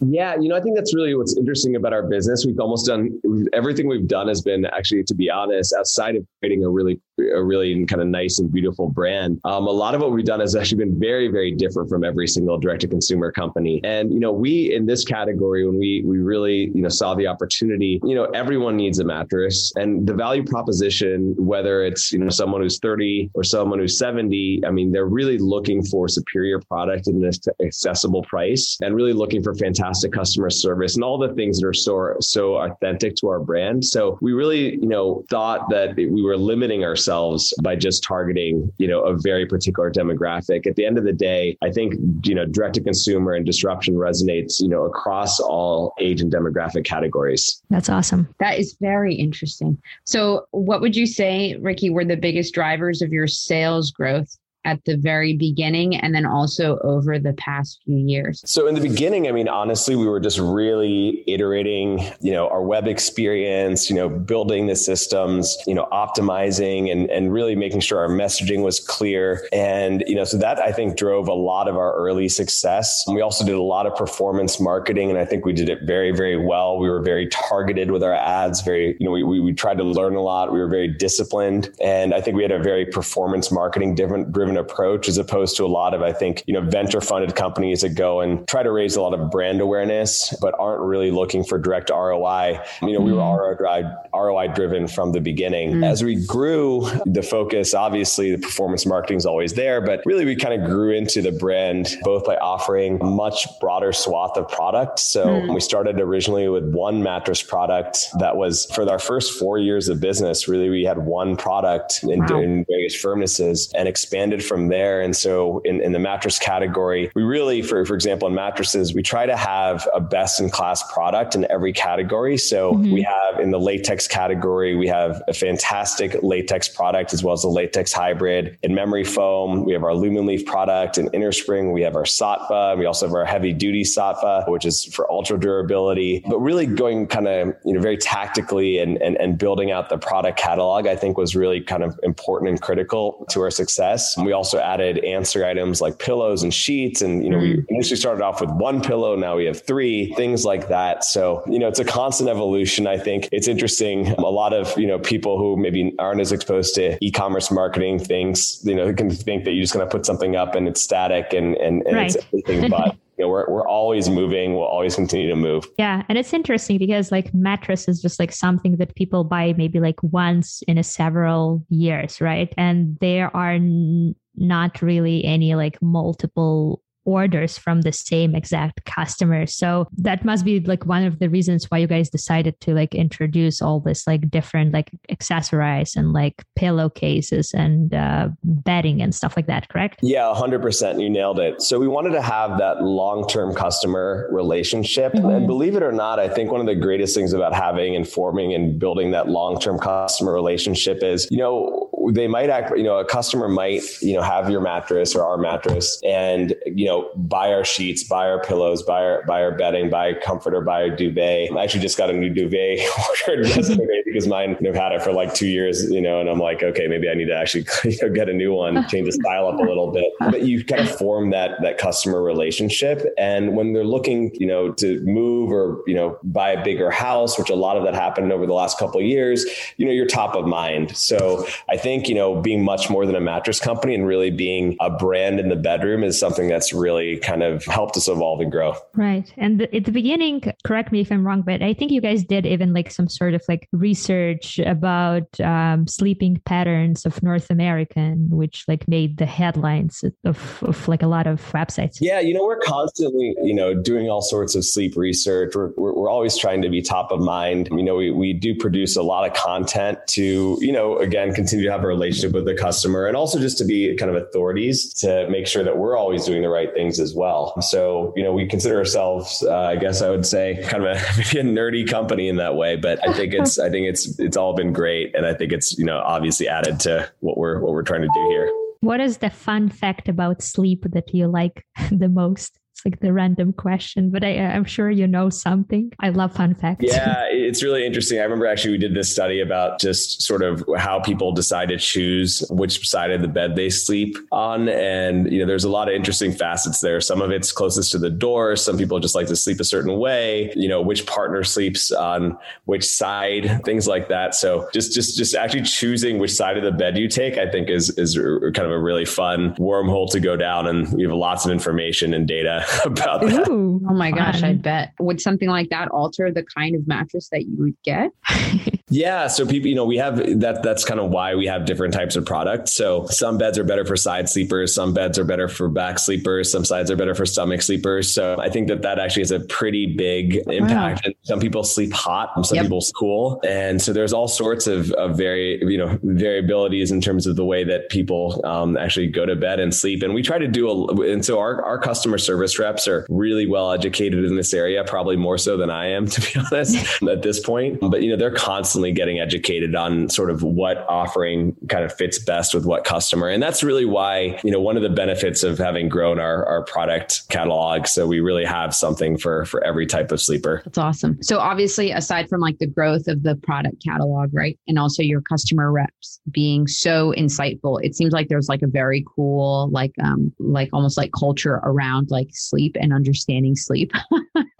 Yeah, 0.02 0.36
you 0.38 0.50
know, 0.50 0.58
I 0.58 0.62
think 0.62 0.76
that's 0.76 0.94
really 0.94 1.16
what's 1.16 1.38
interesting 1.38 1.78
about 1.78 1.94
our 1.94 2.04
business. 2.04 2.44
We've 2.46 2.60
almost 2.60 2.86
done 2.86 3.18
everything 3.54 3.88
we've 3.88 4.08
done 4.08 4.28
has 4.28 4.42
been 4.42 4.66
actually, 4.66 5.04
to 5.04 5.16
be 5.16 5.30
honest, 5.30 5.74
outside 5.74 6.18
of 6.18 6.26
creating 6.42 6.66
a 6.66 6.70
really, 6.70 7.00
a 7.34 7.42
really 7.42 7.86
kind 7.86 8.02
of 8.02 8.10
nice 8.10 8.40
and 8.40 8.52
beautiful 8.52 8.90
brand. 8.90 9.40
Um, 9.46 9.68
a 9.68 9.72
lot 9.72 9.96
of 9.96 10.02
what 10.02 10.12
we've 10.12 10.26
done 10.26 10.42
has 10.42 10.54
actually 10.54 10.80
been 10.80 11.00
very, 11.00 11.30
very 11.30 11.52
different 11.52 11.88
from 11.88 12.04
every 12.04 12.28
single 12.28 12.58
direct 12.58 12.82
to 12.82 12.90
consumer 12.90 13.32
company. 13.32 13.80
And 13.86 14.12
you 14.12 14.20
know, 14.20 14.34
we 14.34 14.74
in 14.74 14.86
this 14.86 15.06
category, 15.06 15.66
when 15.66 15.80
we 15.80 16.04
we 16.06 16.18
really 16.18 16.72
you 16.76 16.82
know 16.82 16.90
saw 16.90 17.16
the 17.16 17.28
opportunity, 17.28 18.02
you 18.04 18.16
know, 18.16 18.26
everyone 18.36 18.76
needs 18.76 19.00
a 19.00 19.06
mattress, 19.06 19.72
and 19.78 20.06
the 20.06 20.14
value 20.14 20.44
proposition, 20.44 21.36
whether 21.38 21.86
it's 21.86 22.12
you 22.12 22.20
know 22.20 22.28
someone 22.28 22.62
who's 22.62 22.80
thirty 22.80 23.32
or 23.34 23.46
someone 23.46 23.80
who's 23.80 23.98
seventy, 23.98 24.62
I 24.68 24.72
mean, 24.72 24.92
they're 24.92 25.08
really 25.08 25.38
looking 25.38 25.86
for 25.86 26.10
superior 26.10 26.60
product 26.60 27.08
at 27.08 27.14
an 27.14 27.32
accessible 27.62 28.24
price, 28.24 28.78
and 28.82 28.94
really 28.94 29.14
looking 29.14 29.42
for 29.42 29.56
fantastic 29.56 29.85
fantastic 29.86 30.12
customer 30.12 30.50
service 30.50 30.96
and 30.96 31.04
all 31.04 31.18
the 31.18 31.34
things 31.36 31.60
that 31.60 31.68
are 31.68 31.74
so 31.74 32.16
so 32.20 32.56
authentic 32.56 33.16
to 33.16 33.28
our 33.28 33.40
brand. 33.40 33.86
So 33.86 34.18
we 34.22 34.34
really, 34.34 34.76
you 34.76 34.88
know, 34.88 35.24
thought 35.30 35.70
that 35.70 35.96
we 35.96 36.22
were 36.22 36.38
limiting 36.38 36.84
ourselves 36.84 37.54
by 37.62 37.76
just 37.76 38.04
targeting, 38.04 38.72
you 38.78 38.88
know, 38.88 39.02
a 39.02 39.18
very 39.18 39.46
particular 39.46 39.92
demographic. 39.92 40.66
At 40.68 40.76
the 40.76 40.86
end 40.86 40.98
of 40.98 41.04
the 41.04 41.14
day, 41.14 41.58
I 41.62 41.72
think, 41.72 41.96
you 42.24 42.36
know, 42.36 42.46
direct 42.46 42.76
to 42.76 42.82
consumer 42.82 43.34
and 43.34 43.46
disruption 43.46 43.96
resonates, 43.96 44.60
you 44.60 44.68
know, 44.68 44.86
across 44.86 45.40
all 45.40 45.94
age 46.00 46.22
and 46.22 46.32
demographic 46.32 46.86
categories. 46.86 47.62
That's 47.70 47.90
awesome. 47.90 48.28
That 48.40 48.58
is 48.60 48.76
very 48.82 49.16
interesting. 49.16 49.78
So, 50.06 50.48
what 50.52 50.82
would 50.82 50.96
you 50.96 51.06
say, 51.06 51.56
Ricky, 51.62 51.90
were 51.90 52.06
the 52.06 52.18
biggest 52.18 52.54
drivers 52.54 53.02
of 53.02 53.12
your 53.12 53.28
sales 53.28 53.92
growth 53.92 54.38
at 54.66 54.84
the 54.86 54.98
very 54.98 55.36
beginning 55.38 55.96
and 55.96 56.14
then 56.14 56.26
also 56.26 56.78
over 56.80 57.20
the 57.20 57.34
past 57.34 57.82
few 57.86 57.98
years? 57.98 58.42
So 58.46 58.68
in 58.68 58.76
the 58.76 58.82
beginning, 58.82 59.28
I 59.28 59.32
mean, 59.32 59.48
honestly, 59.48 59.96
we 59.96 60.08
were 60.08 60.20
just 60.20 60.40
really 60.40 61.24
iterating, 61.28 62.00
you 62.20 62.34
know, 62.34 62.50
our 62.50 62.64
web 62.64 62.88
experience, 62.88 63.90
you 63.90 63.96
know, 63.96 64.10
building 64.10 64.66
the 64.68 64.76
systems, 64.76 65.56
you 65.68 65.74
know, 65.74 65.88
optimizing 65.92 66.92
and, 66.92 67.10
and 67.10 67.32
really 67.32 67.56
making 67.56 67.80
sure 67.80 68.00
our 68.00 68.10
messaging 68.10 68.64
was 68.64 68.80
clear. 68.80 69.48
And, 69.54 70.04
you 70.08 70.16
know, 70.16 70.24
so 70.24 70.38
that 70.38 70.60
I 70.60 70.72
think 70.72 70.98
drove 70.98 71.28
a 71.28 71.34
lot 71.34 71.68
of 71.68 71.78
our 71.78 71.94
early 71.96 72.28
success. 72.28 73.04
We 73.08 73.22
also 73.22 73.46
did 73.46 73.56
a 73.56 73.62
lot 73.62 73.86
of 73.86 73.96
performance 73.96 74.60
marketing 74.60 75.10
and 75.10 75.20
I 75.20 75.26
think 75.26 75.46
we 75.46 75.54
did 75.54 75.70
it 75.70 75.84
very, 75.84 76.12
very 76.12 76.38
well. 76.38 76.80
We 76.80 76.90
were 76.90 77.02
very 77.02 77.28
targeted 77.28 77.92
with 77.92 78.04
our 78.04 78.14
ads, 78.14 78.62
very, 78.62 78.98
you 79.00 79.06
know, 79.06 79.12
we, 79.12 79.24
we, 79.24 79.40
we 79.40 79.54
tried 79.54 79.78
to 79.78 79.84
learn 79.84 80.16
a 80.16 80.22
lot. 80.22 80.52
We 80.52 80.60
were 80.60 80.68
very 80.68 80.88
disciplined. 80.88 81.70
And 81.82 82.14
I 82.14 82.22
think 82.22 82.36
we 82.36 82.44
had 82.44 82.52
a 82.52 82.60
very 82.60 82.86
performance 82.86 83.52
marketing 83.52 83.96
different 83.96 84.32
driven 84.32 84.55
approach 84.58 85.08
as 85.08 85.18
opposed 85.18 85.58
to 85.58 85.66
a 85.66 85.68
lot 85.68 85.94
of, 85.94 86.02
I 86.02 86.14
think, 86.14 86.44
you 86.48 86.54
know, 86.54 86.62
venture 86.62 87.02
funded 87.02 87.36
companies 87.36 87.82
that 87.82 87.90
go 87.90 88.22
and 88.22 88.48
try 88.48 88.64
to 88.64 88.72
raise 88.72 88.96
a 88.96 89.02
lot 89.02 89.14
of 89.14 89.32
brand 89.32 89.62
awareness, 89.62 90.36
but 90.42 90.54
aren't 90.60 90.82
really 90.82 91.12
looking 91.12 91.44
for 91.44 91.58
direct 91.58 91.90
ROI. 91.90 92.60
You 92.82 92.94
know, 92.94 93.00
mm. 93.00 93.06
we 93.06 93.14
were 93.14 93.22
mm. 93.22 93.96
ROI, 94.14 94.48
driven 94.50 94.88
from 94.88 95.12
the 95.12 95.22
beginning. 95.22 95.76
Mm. 95.76 95.86
As 95.86 96.04
we 96.04 96.26
grew, 96.26 96.88
the 97.06 97.24
focus, 97.24 97.74
obviously, 97.74 98.32
the 98.32 98.38
performance 98.38 98.86
marketing 98.86 99.18
is 99.18 99.26
always 99.26 99.54
there, 99.54 99.82
but 99.82 100.02
really 100.06 100.26
we 100.26 100.36
kind 100.36 100.60
of 100.60 100.70
grew 100.70 100.92
into 100.92 101.22
the 101.22 101.32
brand 101.32 101.98
both 102.04 102.26
by 102.26 102.36
offering 102.38 103.00
a 103.02 103.06
much 103.06 103.48
broader 103.60 103.92
swath 103.92 104.38
of 104.38 104.48
product. 104.48 105.00
So 105.00 105.26
mm. 105.26 105.54
we 105.54 105.60
started 105.60 106.00
originally 106.00 106.48
with 106.48 106.66
one 106.66 107.04
mattress 107.04 107.42
product 107.42 108.06
that 108.20 108.36
was 108.38 108.66
for 108.74 108.90
our 108.90 109.00
first 109.00 109.38
four 109.40 109.58
years 109.58 109.90
of 109.90 110.00
business, 110.00 110.48
really, 110.48 110.70
we 110.70 110.84
had 110.84 111.00
one 111.00 111.36
product 111.36 112.00
wow. 112.04 112.14
in 112.40 112.66
various 112.70 112.96
firmnesses 112.96 113.72
and 113.76 113.88
expanded 113.88 114.44
from 114.46 114.68
there. 114.68 115.02
And 115.02 115.16
so 115.16 115.60
in, 115.66 115.82
in 115.82 115.92
the 115.92 116.00
mattress 116.00 116.40
category, 116.40 117.12
we 117.16 117.24
really, 117.24 117.62
for, 117.62 117.86
for 117.86 117.96
example, 117.96 118.28
in 118.28 118.36
mattresses, 118.36 118.94
we 118.94 119.02
try 119.02 119.26
to 119.26 119.36
have 119.36 119.88
a 119.94 120.00
best 120.00 120.40
in 120.40 120.50
class 120.50 120.84
product 120.94 121.36
in 121.36 121.50
every 121.52 121.74
category. 121.74 122.38
So 122.38 122.74
mm-hmm. 122.74 122.92
we 122.92 123.02
have 123.04 123.40
in 123.40 123.52
the 123.52 123.60
latex 123.60 124.08
category, 124.08 124.76
we 124.76 124.88
have 124.88 125.22
a 125.28 125.34
fantastic 125.34 126.16
latex 126.22 126.70
product 126.70 127.14
as 127.14 127.24
well 127.24 127.34
as 127.34 127.44
a 127.44 127.50
latex 127.50 127.92
hybrid. 127.92 128.58
In 128.64 128.76
memory 128.76 129.04
foam, 129.04 129.66
we 129.66 129.74
have 129.74 129.84
our 129.84 129.96
Loom 129.96 130.26
& 130.26 130.28
Leaf 130.28 130.46
product. 130.46 130.98
In 130.98 131.08
innerspring, 131.10 131.74
we 131.74 131.82
have 131.82 131.96
our 131.96 132.04
Saatva. 132.04 132.78
We 132.78 132.86
also 132.86 133.08
have 133.08 133.14
our 133.14 133.26
heavy 133.26 133.54
duty 133.54 133.84
Saatva, 133.84 134.50
which 134.50 134.66
is 134.66 134.86
for 134.86 135.10
ultra 135.12 135.40
durability. 135.40 136.24
But 136.28 136.40
really 136.40 136.66
going 136.66 137.08
kind 137.08 137.28
of, 137.28 137.54
you 137.66 137.74
know, 137.74 137.82
very 137.82 137.98
tactically 137.98 138.80
and, 138.80 139.02
and, 139.02 139.18
and 139.18 139.38
building 139.38 139.72
out 139.72 139.90
the 139.90 139.98
product 139.98 140.38
catalog, 140.38 140.88
I 140.88 140.96
think 140.96 141.18
was 141.18 141.36
really 141.36 141.62
kind 141.62 141.84
of 141.84 142.00
important 142.04 142.50
and 142.50 142.62
critical 142.62 143.26
to 143.30 143.42
our 143.42 143.52
success. 143.52 144.18
We 144.18 144.34
also 144.36 144.60
added 144.60 145.04
answer 145.04 145.46
items 145.46 145.82
like 145.82 145.98
pillows 146.00 146.44
and 146.44 146.54
sheets. 146.54 147.02
And, 147.02 147.24
you 147.24 147.30
know, 147.30 147.40
we 147.40 147.56
hmm. 147.56 147.62
initially 147.70 147.98
started 147.98 148.24
off 148.24 148.42
with 148.42 148.52
one 148.52 148.82
pillow. 148.82 149.16
Now 149.16 149.36
we 149.36 149.46
have 149.46 149.66
three, 149.66 150.14
things 150.14 150.46
like 150.46 150.68
that. 150.68 151.04
So, 151.04 151.44
you 151.48 151.58
know, 151.58 151.68
it's 151.68 151.80
a 151.80 151.86
constant 151.86 152.30
evolution. 152.30 152.86
I 152.86 152.98
think 152.98 153.30
it's 153.32 153.48
interesting. 153.48 154.10
A 154.12 154.22
lot 154.22 154.54
of, 154.54 154.78
you 154.78 154.88
know, 154.88 155.00
people 155.00 155.38
who 155.38 155.58
maybe 155.58 155.96
aren't 155.98 156.22
as 156.22 156.32
exposed 156.32 156.76
to 156.76 156.98
e-commerce 157.04 157.50
marketing 157.50 158.00
things, 158.00 158.62
you 158.64 158.76
know, 158.76 158.94
can 158.94 159.10
think 159.10 159.46
that 159.46 159.54
you're 159.54 159.64
just 159.64 159.74
going 159.74 159.88
to 159.88 159.92
put 159.92 160.06
something 160.06 160.36
up 160.36 160.56
and 160.56 160.68
it's 160.68 160.82
static 160.82 161.34
and, 161.34 161.56
and, 161.56 161.82
and 161.88 161.96
right. 161.96 162.16
it's 162.16 162.26
everything 162.28 162.70
but 162.76 162.96
you 163.18 163.24
know, 163.24 163.30
we're, 163.30 163.50
we're 163.50 163.68
always 163.68 164.10
moving. 164.10 164.56
We'll 164.56 164.66
always 164.66 164.96
continue 164.96 165.30
to 165.30 165.36
move. 165.36 165.68
Yeah. 165.78 166.04
And 166.10 166.18
it's 166.18 166.34
interesting 166.34 166.78
because 166.78 167.12
like 167.12 167.34
mattress 167.34 167.88
is 167.88 168.02
just 168.02 168.20
like 168.20 168.32
something 168.32 168.78
that 168.78 168.96
people 168.96 169.24
buy 169.24 169.54
maybe 169.58 169.80
like 169.80 170.02
once 170.04 170.62
in 170.68 170.78
a 170.78 170.84
several 170.84 171.66
years, 171.70 172.20
right? 172.20 172.54
And 172.58 172.98
there 173.00 173.36
are 173.36 173.54
n- 173.54 174.16
not 174.38 174.82
really 174.82 175.24
any 175.24 175.56
like 175.56 175.82
multiple 175.82 176.82
orders 177.06 177.58
from 177.58 177.82
the 177.82 177.92
same 177.92 178.36
exact 178.36 178.84
customer. 178.86 179.46
So 179.46 179.88
that 179.98 180.26
must 180.26 180.44
be 180.44 180.60
like 180.60 180.86
one 180.86 181.04
of 181.06 181.20
the 181.20 181.30
reasons 181.30 181.70
why 181.70 181.78
you 181.78 181.88
guys 181.88 182.10
decided 182.10 182.60
to 182.62 182.74
like 182.74 182.96
introduce 182.96 183.62
all 183.62 183.80
this 183.80 184.08
like 184.08 184.30
different 184.30 184.74
like 184.74 184.90
accessorize 185.12 185.96
and 185.96 186.14
like 186.14 186.44
pillowcases 186.56 187.54
and 187.54 187.94
uh, 187.94 188.30
bedding 188.44 189.02
and 189.02 189.14
stuff 189.14 189.36
like 189.36 189.48
that, 189.48 189.70
correct? 189.70 190.00
Yeah, 190.02 190.34
100%. 190.36 191.02
You 191.02 191.10
nailed 191.10 191.40
it. 191.40 191.62
So 191.62 191.80
we 191.80 191.88
wanted 191.88 192.12
to 192.12 192.22
have 192.22 192.58
that 192.58 192.82
long 192.82 193.28
term 193.28 193.54
customer 193.54 194.28
relationship. 194.32 195.14
Mm-hmm. 195.14 195.30
And 195.30 195.48
believe 195.48 195.76
it 195.76 195.84
or 195.84 195.92
not, 195.92 196.20
I 196.20 196.28
think 196.28 196.52
one 196.52 196.60
of 196.60 196.68
the 196.68 196.76
greatest 196.76 197.16
things 197.16 197.34
about 197.34 197.54
having 197.54 197.96
and 197.96 198.08
forming 198.08 198.54
and 198.54 198.80
building 198.80 199.12
that 199.12 199.30
long 199.30 199.60
term 199.60 199.78
customer 199.78 200.34
relationship 200.34 201.04
is, 201.04 201.28
you 201.30 201.38
know, 201.38 201.90
they 202.12 202.28
might 202.28 202.50
act, 202.50 202.76
you 202.78 202.84
know, 202.84 202.98
a 202.98 203.06
customer 203.06 203.48
might, 203.48 203.82
you 204.02 204.14
know, 204.14 204.22
have 204.22 204.50
your 204.50 204.62
mattress 204.62 205.16
or 205.16 205.24
our 205.24 205.38
mattress 205.38 206.00
and, 206.06 206.56
you 206.66 206.86
know, 206.86 207.10
buy 207.16 207.52
our 207.54 207.64
sheets, 207.64 208.04
buy 208.04 208.28
our 208.30 208.42
pillows, 208.42 208.84
buy 208.84 209.04
our 209.04 209.24
buy 209.24 209.42
our 209.42 209.52
bedding, 209.52 209.90
buy 209.90 210.08
a 210.08 210.20
comforter, 210.20 210.62
buy 210.62 210.82
a 210.82 210.96
duvet. 210.96 211.52
I 211.52 211.64
actually 211.64 211.82
just 211.82 211.98
got 211.98 212.10
a 212.10 212.14
new 212.14 212.30
duvet 212.30 212.80
ordered 213.28 213.48
yesterday 213.48 214.02
because 214.06 214.28
mine 214.28 214.58
I've 214.68 214.76
had 214.76 214.92
it 214.92 215.02
for 215.02 215.12
like 215.12 215.34
two 215.34 215.48
years, 215.48 215.90
you 215.90 216.02
know, 216.02 216.20
and 216.20 216.30
I'm 216.30 216.40
like, 216.40 216.64
okay, 216.64 216.88
maybe 216.88 217.10
I 217.10 217.14
need 217.14 217.26
to 217.26 217.36
actually 217.36 217.66
you 217.84 217.98
know, 218.02 218.14
get 218.14 218.30
a 218.30 218.34
new 218.34 218.54
one, 218.54 218.88
change 218.88 219.06
the 219.06 219.12
style 219.12 219.48
up 219.48 219.60
a 219.60 219.64
little 219.64 219.92
bit. 219.92 220.12
But 220.20 220.44
you 220.44 220.64
kind 220.64 220.82
of 220.82 220.96
form 220.98 221.32
that 221.32 221.62
that 221.62 221.78
customer 221.78 222.22
relationship, 222.22 223.06
and 223.18 223.56
when 223.56 223.74
they're 223.74 223.84
looking, 223.84 224.34
you 224.36 224.48
know, 224.48 224.72
to 224.74 225.00
move 225.02 225.52
or 225.52 225.82
you 225.88 225.96
know 225.96 226.18
buy 226.24 226.52
a 226.52 226.64
bigger 226.64 226.92
house, 226.92 227.38
which 227.38 227.50
a 227.50 227.56
lot 227.56 227.78
of 227.78 227.84
that 227.84 227.94
happened 227.94 228.32
over 228.32 228.46
the 228.46 228.54
last 228.54 228.78
couple 228.78 229.02
years, 229.02 229.46
you 229.78 229.86
know, 229.86 229.92
you're 229.92 230.06
top 230.06 230.36
of 230.36 230.46
mind. 230.46 230.96
So 230.96 231.48
I 231.70 231.78
think 231.78 231.95
you 232.04 232.16
know 232.16 232.42
being 232.42 232.64
much 232.64 232.90
more 232.90 233.06
than 233.06 233.16
a 233.16 233.22
mattress 233.22 233.60
company 233.60 233.96
and 233.96 234.06
really 234.06 234.30
being 234.30 234.76
a 234.80 234.90
brand 234.90 235.40
in 235.40 235.50
the 235.50 235.56
bedroom 235.56 236.04
is 236.04 236.20
something 236.20 236.48
that's 236.48 236.74
really 236.74 237.18
kind 237.18 237.44
of 237.44 237.64
helped 237.66 237.98
us 237.98 238.08
evolve 238.08 238.42
and 238.42 238.52
grow. 238.52 238.76
Right. 238.94 239.32
And 239.38 239.62
at 239.62 239.86
the 239.86 239.92
beginning, 239.92 240.54
correct 240.64 240.92
me 240.92 241.02
if 241.02 241.12
I'm 241.12 241.26
wrong, 241.26 241.42
but 241.42 241.62
I 241.62 241.74
think 241.74 241.92
you 241.92 242.02
guys 242.02 242.24
did 242.24 242.46
even 242.46 242.74
like 242.74 242.92
some 242.92 243.08
sort 243.08 243.34
of 243.34 243.42
like 243.48 243.68
research 243.72 244.60
about 244.60 245.40
um, 245.40 245.88
sleeping 245.88 246.42
patterns 246.46 247.06
of 247.06 247.22
North 247.24 247.50
American, 247.50 248.30
which 248.30 248.66
like 248.68 248.88
made 248.88 249.18
the 249.18 249.26
headlines 249.26 250.04
of, 250.26 250.64
of 250.64 250.88
like 250.88 251.02
a 251.02 251.08
lot 251.08 251.28
of 251.28 251.42
websites. 251.52 251.98
Yeah. 252.02 252.20
You 252.20 252.34
know, 252.34 252.44
we're 252.44 252.60
constantly, 252.60 253.36
you 253.44 253.54
know, 253.54 253.74
doing 253.74 254.10
all 254.10 254.22
sorts 254.22 254.56
of 254.56 254.66
sleep 254.66 254.98
research. 254.98 255.56
We're, 255.56 255.72
we're, 255.78 255.94
we're 255.94 256.10
always 256.10 256.38
trying 256.38 256.62
to 256.64 256.70
be 256.70 256.82
top 256.82 257.12
of 257.12 257.20
mind. 257.22 257.70
You 257.72 257.84
know, 257.84 257.96
we, 257.96 258.12
we 258.12 258.34
do 258.34 258.56
produce 258.56 258.96
a 258.96 259.04
lot 259.04 259.26
of 259.26 259.36
content 259.36 260.00
to, 260.08 260.58
you 260.60 260.72
know, 260.72 260.98
again, 260.98 261.34
continue 261.34 261.66
to 261.66 261.72
have 261.72 261.84
relationship 261.88 262.34
with 262.34 262.46
the 262.46 262.56
customer 262.56 263.06
and 263.06 263.16
also 263.16 263.40
just 263.40 263.58
to 263.58 263.66
be 263.66 263.96
kind 263.96 264.10
of 264.10 264.22
authorities 264.22 264.94
to 264.94 265.28
make 265.30 265.48
sure 265.48 265.64
that 265.64 265.78
we're 265.78 265.98
always 265.98 266.26
doing 266.26 266.42
the 266.42 266.50
right 266.50 266.74
things 266.74 267.00
as 267.00 267.14
well. 267.16 267.60
So, 267.62 268.14
you 268.16 268.24
know, 268.24 268.34
we 268.34 268.48
consider 268.48 268.78
ourselves, 268.78 269.44
uh, 269.44 269.56
I 269.56 269.76
guess 269.76 270.02
I 270.02 270.10
would 270.10 270.26
say 270.26 270.64
kind 270.68 270.86
of 270.86 270.98
a, 270.98 271.00
a 271.40 271.44
nerdy 271.44 271.88
company 271.90 272.28
in 272.28 272.38
that 272.38 272.56
way, 272.56 272.76
but 272.76 273.00
I 273.08 273.14
think 273.14 273.34
it's, 273.34 273.60
I 273.60 273.70
think 273.70 273.88
it's, 273.88 274.20
it's 274.20 274.38
all 274.38 274.54
been 274.54 274.74
great. 274.74 275.16
And 275.16 275.26
I 275.26 275.34
think 275.34 275.52
it's, 275.52 275.78
you 275.78 275.86
know, 275.86 276.00
obviously 276.00 276.48
added 276.48 276.80
to 276.82 277.10
what 277.20 277.38
we're, 277.38 277.60
what 277.60 277.74
we're 277.74 277.84
trying 277.84 278.02
to 278.02 278.08
do 278.08 278.28
here. 278.30 278.52
What 278.82 279.00
is 279.00 279.18
the 279.18 279.30
fun 279.30 279.70
fact 279.70 280.08
about 280.08 280.42
sleep 280.42 280.86
that 280.92 281.14
you 281.14 281.28
like 281.28 281.66
the 281.92 282.10
most? 282.10 282.60
Like 282.86 283.00
the 283.00 283.12
random 283.12 283.52
question, 283.52 284.12
but 284.12 284.24
I, 284.24 284.28
am 284.28 284.64
sure 284.64 284.92
you 284.92 285.08
know 285.08 285.32
something. 285.32 285.92
I 286.00 286.10
love 286.10 286.36
fun 286.36 286.54
facts. 286.54 286.86
Yeah, 286.86 287.26
it's 287.32 287.64
really 287.64 287.84
interesting. 287.84 288.20
I 288.20 288.22
remember 288.22 288.46
actually 288.46 288.74
we 288.74 288.78
did 288.78 288.94
this 288.94 289.12
study 289.12 289.42
about 289.42 289.80
just 289.80 290.22
sort 290.22 290.44
of 290.44 290.64
how 290.78 291.00
people 291.00 291.32
decide 291.32 291.70
to 291.70 291.78
choose 291.78 292.46
which 292.52 292.88
side 292.88 293.10
of 293.10 293.24
the 293.24 293.28
bed 293.28 293.56
they 293.56 293.72
sleep 293.72 294.16
on. 294.32 294.70
And, 294.70 295.32
you 295.32 295.40
know, 295.40 295.48
there's 295.48 295.64
a 295.64 295.70
lot 295.70 295.88
of 295.88 295.96
interesting 295.96 296.32
facets 296.32 296.82
there. 296.82 297.02
Some 297.02 297.24
of 297.24 297.32
it's 297.32 297.52
closest 297.52 297.92
to 297.94 297.98
the 297.98 298.12
door. 298.12 298.56
Some 298.56 298.78
people 298.78 299.00
just 299.00 299.16
like 299.16 299.26
to 299.28 299.36
sleep 299.36 299.60
a 299.60 299.64
certain 299.64 299.98
way, 299.98 300.54
you 300.56 300.70
know, 300.70 300.80
which 300.80 301.08
partner 301.08 301.44
sleeps 301.44 301.92
on 301.92 302.38
which 302.66 302.86
side, 302.86 303.64
things 303.66 303.88
like 303.88 304.10
that. 304.10 304.36
So 304.36 304.70
just, 304.76 304.94
just, 304.94 305.18
just 305.18 305.34
actually 305.34 305.64
choosing 305.64 306.20
which 306.20 306.34
side 306.34 306.56
of 306.56 306.64
the 306.64 306.72
bed 306.72 307.00
you 307.00 307.08
take, 307.08 307.40
I 307.40 307.50
think 307.50 307.68
is, 307.68 307.90
is 307.98 308.16
kind 308.16 308.68
of 308.68 308.72
a 308.72 308.80
really 308.80 309.06
fun 309.06 309.56
wormhole 309.56 310.08
to 310.12 310.20
go 310.20 310.36
down. 310.36 310.68
And 310.68 310.94
we 310.94 311.02
have 311.02 311.14
lots 311.14 311.46
of 311.46 311.52
information 311.52 312.14
and 312.14 312.28
data 312.28 312.64
about 312.86 313.22
that. 313.22 313.48
Ooh, 313.48 313.82
oh 313.90 313.94
my 313.94 314.12
gosh, 314.12 314.44
I 314.44 314.54
bet. 314.54 314.94
Would 315.00 315.22
something 315.22 315.50
like 315.50 315.70
that 315.70 315.90
alter 315.90 316.32
the 316.32 316.44
kind 316.44 316.76
of 316.76 316.88
mattress 316.88 317.30
that 317.30 317.44
you 317.44 317.56
would 317.58 317.78
get? 317.84 318.12
yeah. 318.90 319.26
So 319.26 319.48
people, 319.48 319.68
you 319.68 319.74
know, 319.74 319.86
we 319.86 319.98
have 319.98 320.18
that, 320.42 320.62
that's 320.62 320.86
kind 320.86 321.00
of 321.00 321.10
why 321.10 321.34
we 321.34 321.48
have 321.48 321.66
different 321.66 321.92
types 321.92 322.16
of 322.16 322.24
products. 322.24 322.72
So 322.74 323.08
some 323.08 323.40
beds 323.40 323.58
are 323.58 323.64
better 323.64 323.84
for 323.84 323.98
side 323.98 324.30
sleepers. 324.30 324.76
Some 324.76 324.94
beds 324.94 325.18
are 325.18 325.24
better 325.24 325.48
for 325.48 325.70
back 325.70 325.98
sleepers. 325.98 326.52
Some 326.52 326.64
sides 326.64 326.92
are 326.92 326.96
better 326.96 327.16
for 327.16 327.26
stomach 327.26 327.64
sleepers. 327.64 328.14
So 328.14 328.40
I 328.40 328.50
think 328.50 328.68
that 328.68 328.84
that 328.84 329.00
actually 329.00 329.24
has 329.24 329.32
a 329.32 329.40
pretty 329.40 329.96
big 329.96 330.36
impact. 330.48 330.98
Wow. 330.98 331.02
And 331.06 331.16
some 331.24 331.40
people 331.40 331.64
sleep 331.64 331.94
hot, 331.94 332.46
some 332.46 332.58
yep. 332.58 332.66
people 332.66 332.80
cool. 332.96 333.42
And 333.44 333.82
so 333.82 333.92
there's 333.92 334.14
all 334.14 334.28
sorts 334.28 334.68
of, 334.68 334.92
of 334.92 335.18
very, 335.18 335.60
you 335.64 335.80
know, 335.80 335.98
variabilities 336.04 336.92
in 336.92 337.02
terms 337.02 337.26
of 337.26 337.38
the 337.38 337.46
way 337.46 337.64
that 337.64 337.90
people 337.90 338.40
um, 338.46 338.78
actually 338.78 339.08
go 339.08 339.26
to 339.26 339.36
bed 339.36 339.60
and 339.60 339.74
sleep. 339.74 340.04
And 340.04 340.14
we 340.14 340.22
try 340.22 340.38
to 340.38 340.48
do 340.48 340.70
a, 340.70 341.12
and 341.12 341.26
so 341.26 341.40
our, 341.40 341.64
our 341.66 341.80
customer 341.80 342.20
service 342.20 342.60
reps 342.60 342.88
are 342.88 343.08
really 343.10 343.48
well 343.48 343.72
educated 343.72 344.24
in 344.26 344.36
this 344.36 344.54
area, 344.54 344.84
probably 344.84 345.16
more 345.16 345.40
so 345.40 345.58
than 345.58 345.72
I 345.72 345.88
am, 345.88 346.06
to 346.06 346.22
be 346.22 346.40
honest, 346.40 347.02
at 347.02 347.24
this 347.24 347.40
point. 347.40 347.80
But, 347.82 348.04
you 348.04 348.12
know, 348.12 348.16
they're 348.16 348.30
constantly 348.30 348.75
getting 348.92 349.20
educated 349.20 349.76
on 349.76 350.10
sort 350.10 350.30
of 350.30 350.44
what 350.44 350.86
offering 350.90 351.56
kind 351.70 351.84
of 351.84 351.94
fits 351.94 352.20
best 352.20 352.54
with 352.54 352.66
what 352.66 352.84
customer. 352.84 353.30
And 353.30 353.42
that's 353.42 353.64
really 353.64 353.86
why, 353.86 354.40
you 354.44 354.52
know, 354.52 354.60
one 354.60 354.78
of 354.78 354.84
the 354.84 354.90
benefits 354.90 355.44
of 355.44 355.58
having 355.58 355.90
grown 355.90 356.20
our, 356.20 356.46
our 356.46 356.64
product 356.64 357.28
catalog. 357.30 357.88
So 357.88 358.08
we 358.08 358.20
really 358.20 358.46
have 358.46 358.74
something 358.74 359.18
for, 359.18 359.46
for 359.46 359.64
every 359.64 359.86
type 359.86 360.12
of 360.12 360.22
sleeper. 360.22 360.62
That's 360.66 360.78
awesome. 360.78 361.22
So 361.22 361.40
obviously, 361.40 361.92
aside 361.92 362.30
from 362.30 362.42
like 362.42 362.58
the 362.60 362.68
growth 362.68 363.08
of 363.08 363.24
the 363.24 363.36
product 363.36 363.84
catalog, 363.84 364.34
right? 364.34 364.58
And 364.68 364.80
also 364.80 365.04
your 365.04 365.22
customer 365.22 365.72
reps 365.72 366.20
being 366.32 366.68
so 366.68 367.14
insightful, 367.18 367.84
it 367.84 367.96
seems 367.96 368.14
like 368.14 368.28
there's 368.28 368.50
like 368.50 368.62
a 368.62 368.68
very 368.68 369.06
cool, 369.16 369.70
like, 369.72 369.94
um, 370.04 370.34
like 370.40 370.70
almost 370.74 370.98
like 370.98 371.12
culture 371.18 371.62
around 371.64 372.10
like 372.12 372.30
sleep 372.32 372.76
and 372.80 372.94
understanding 372.94 373.56
sleep 373.56 373.92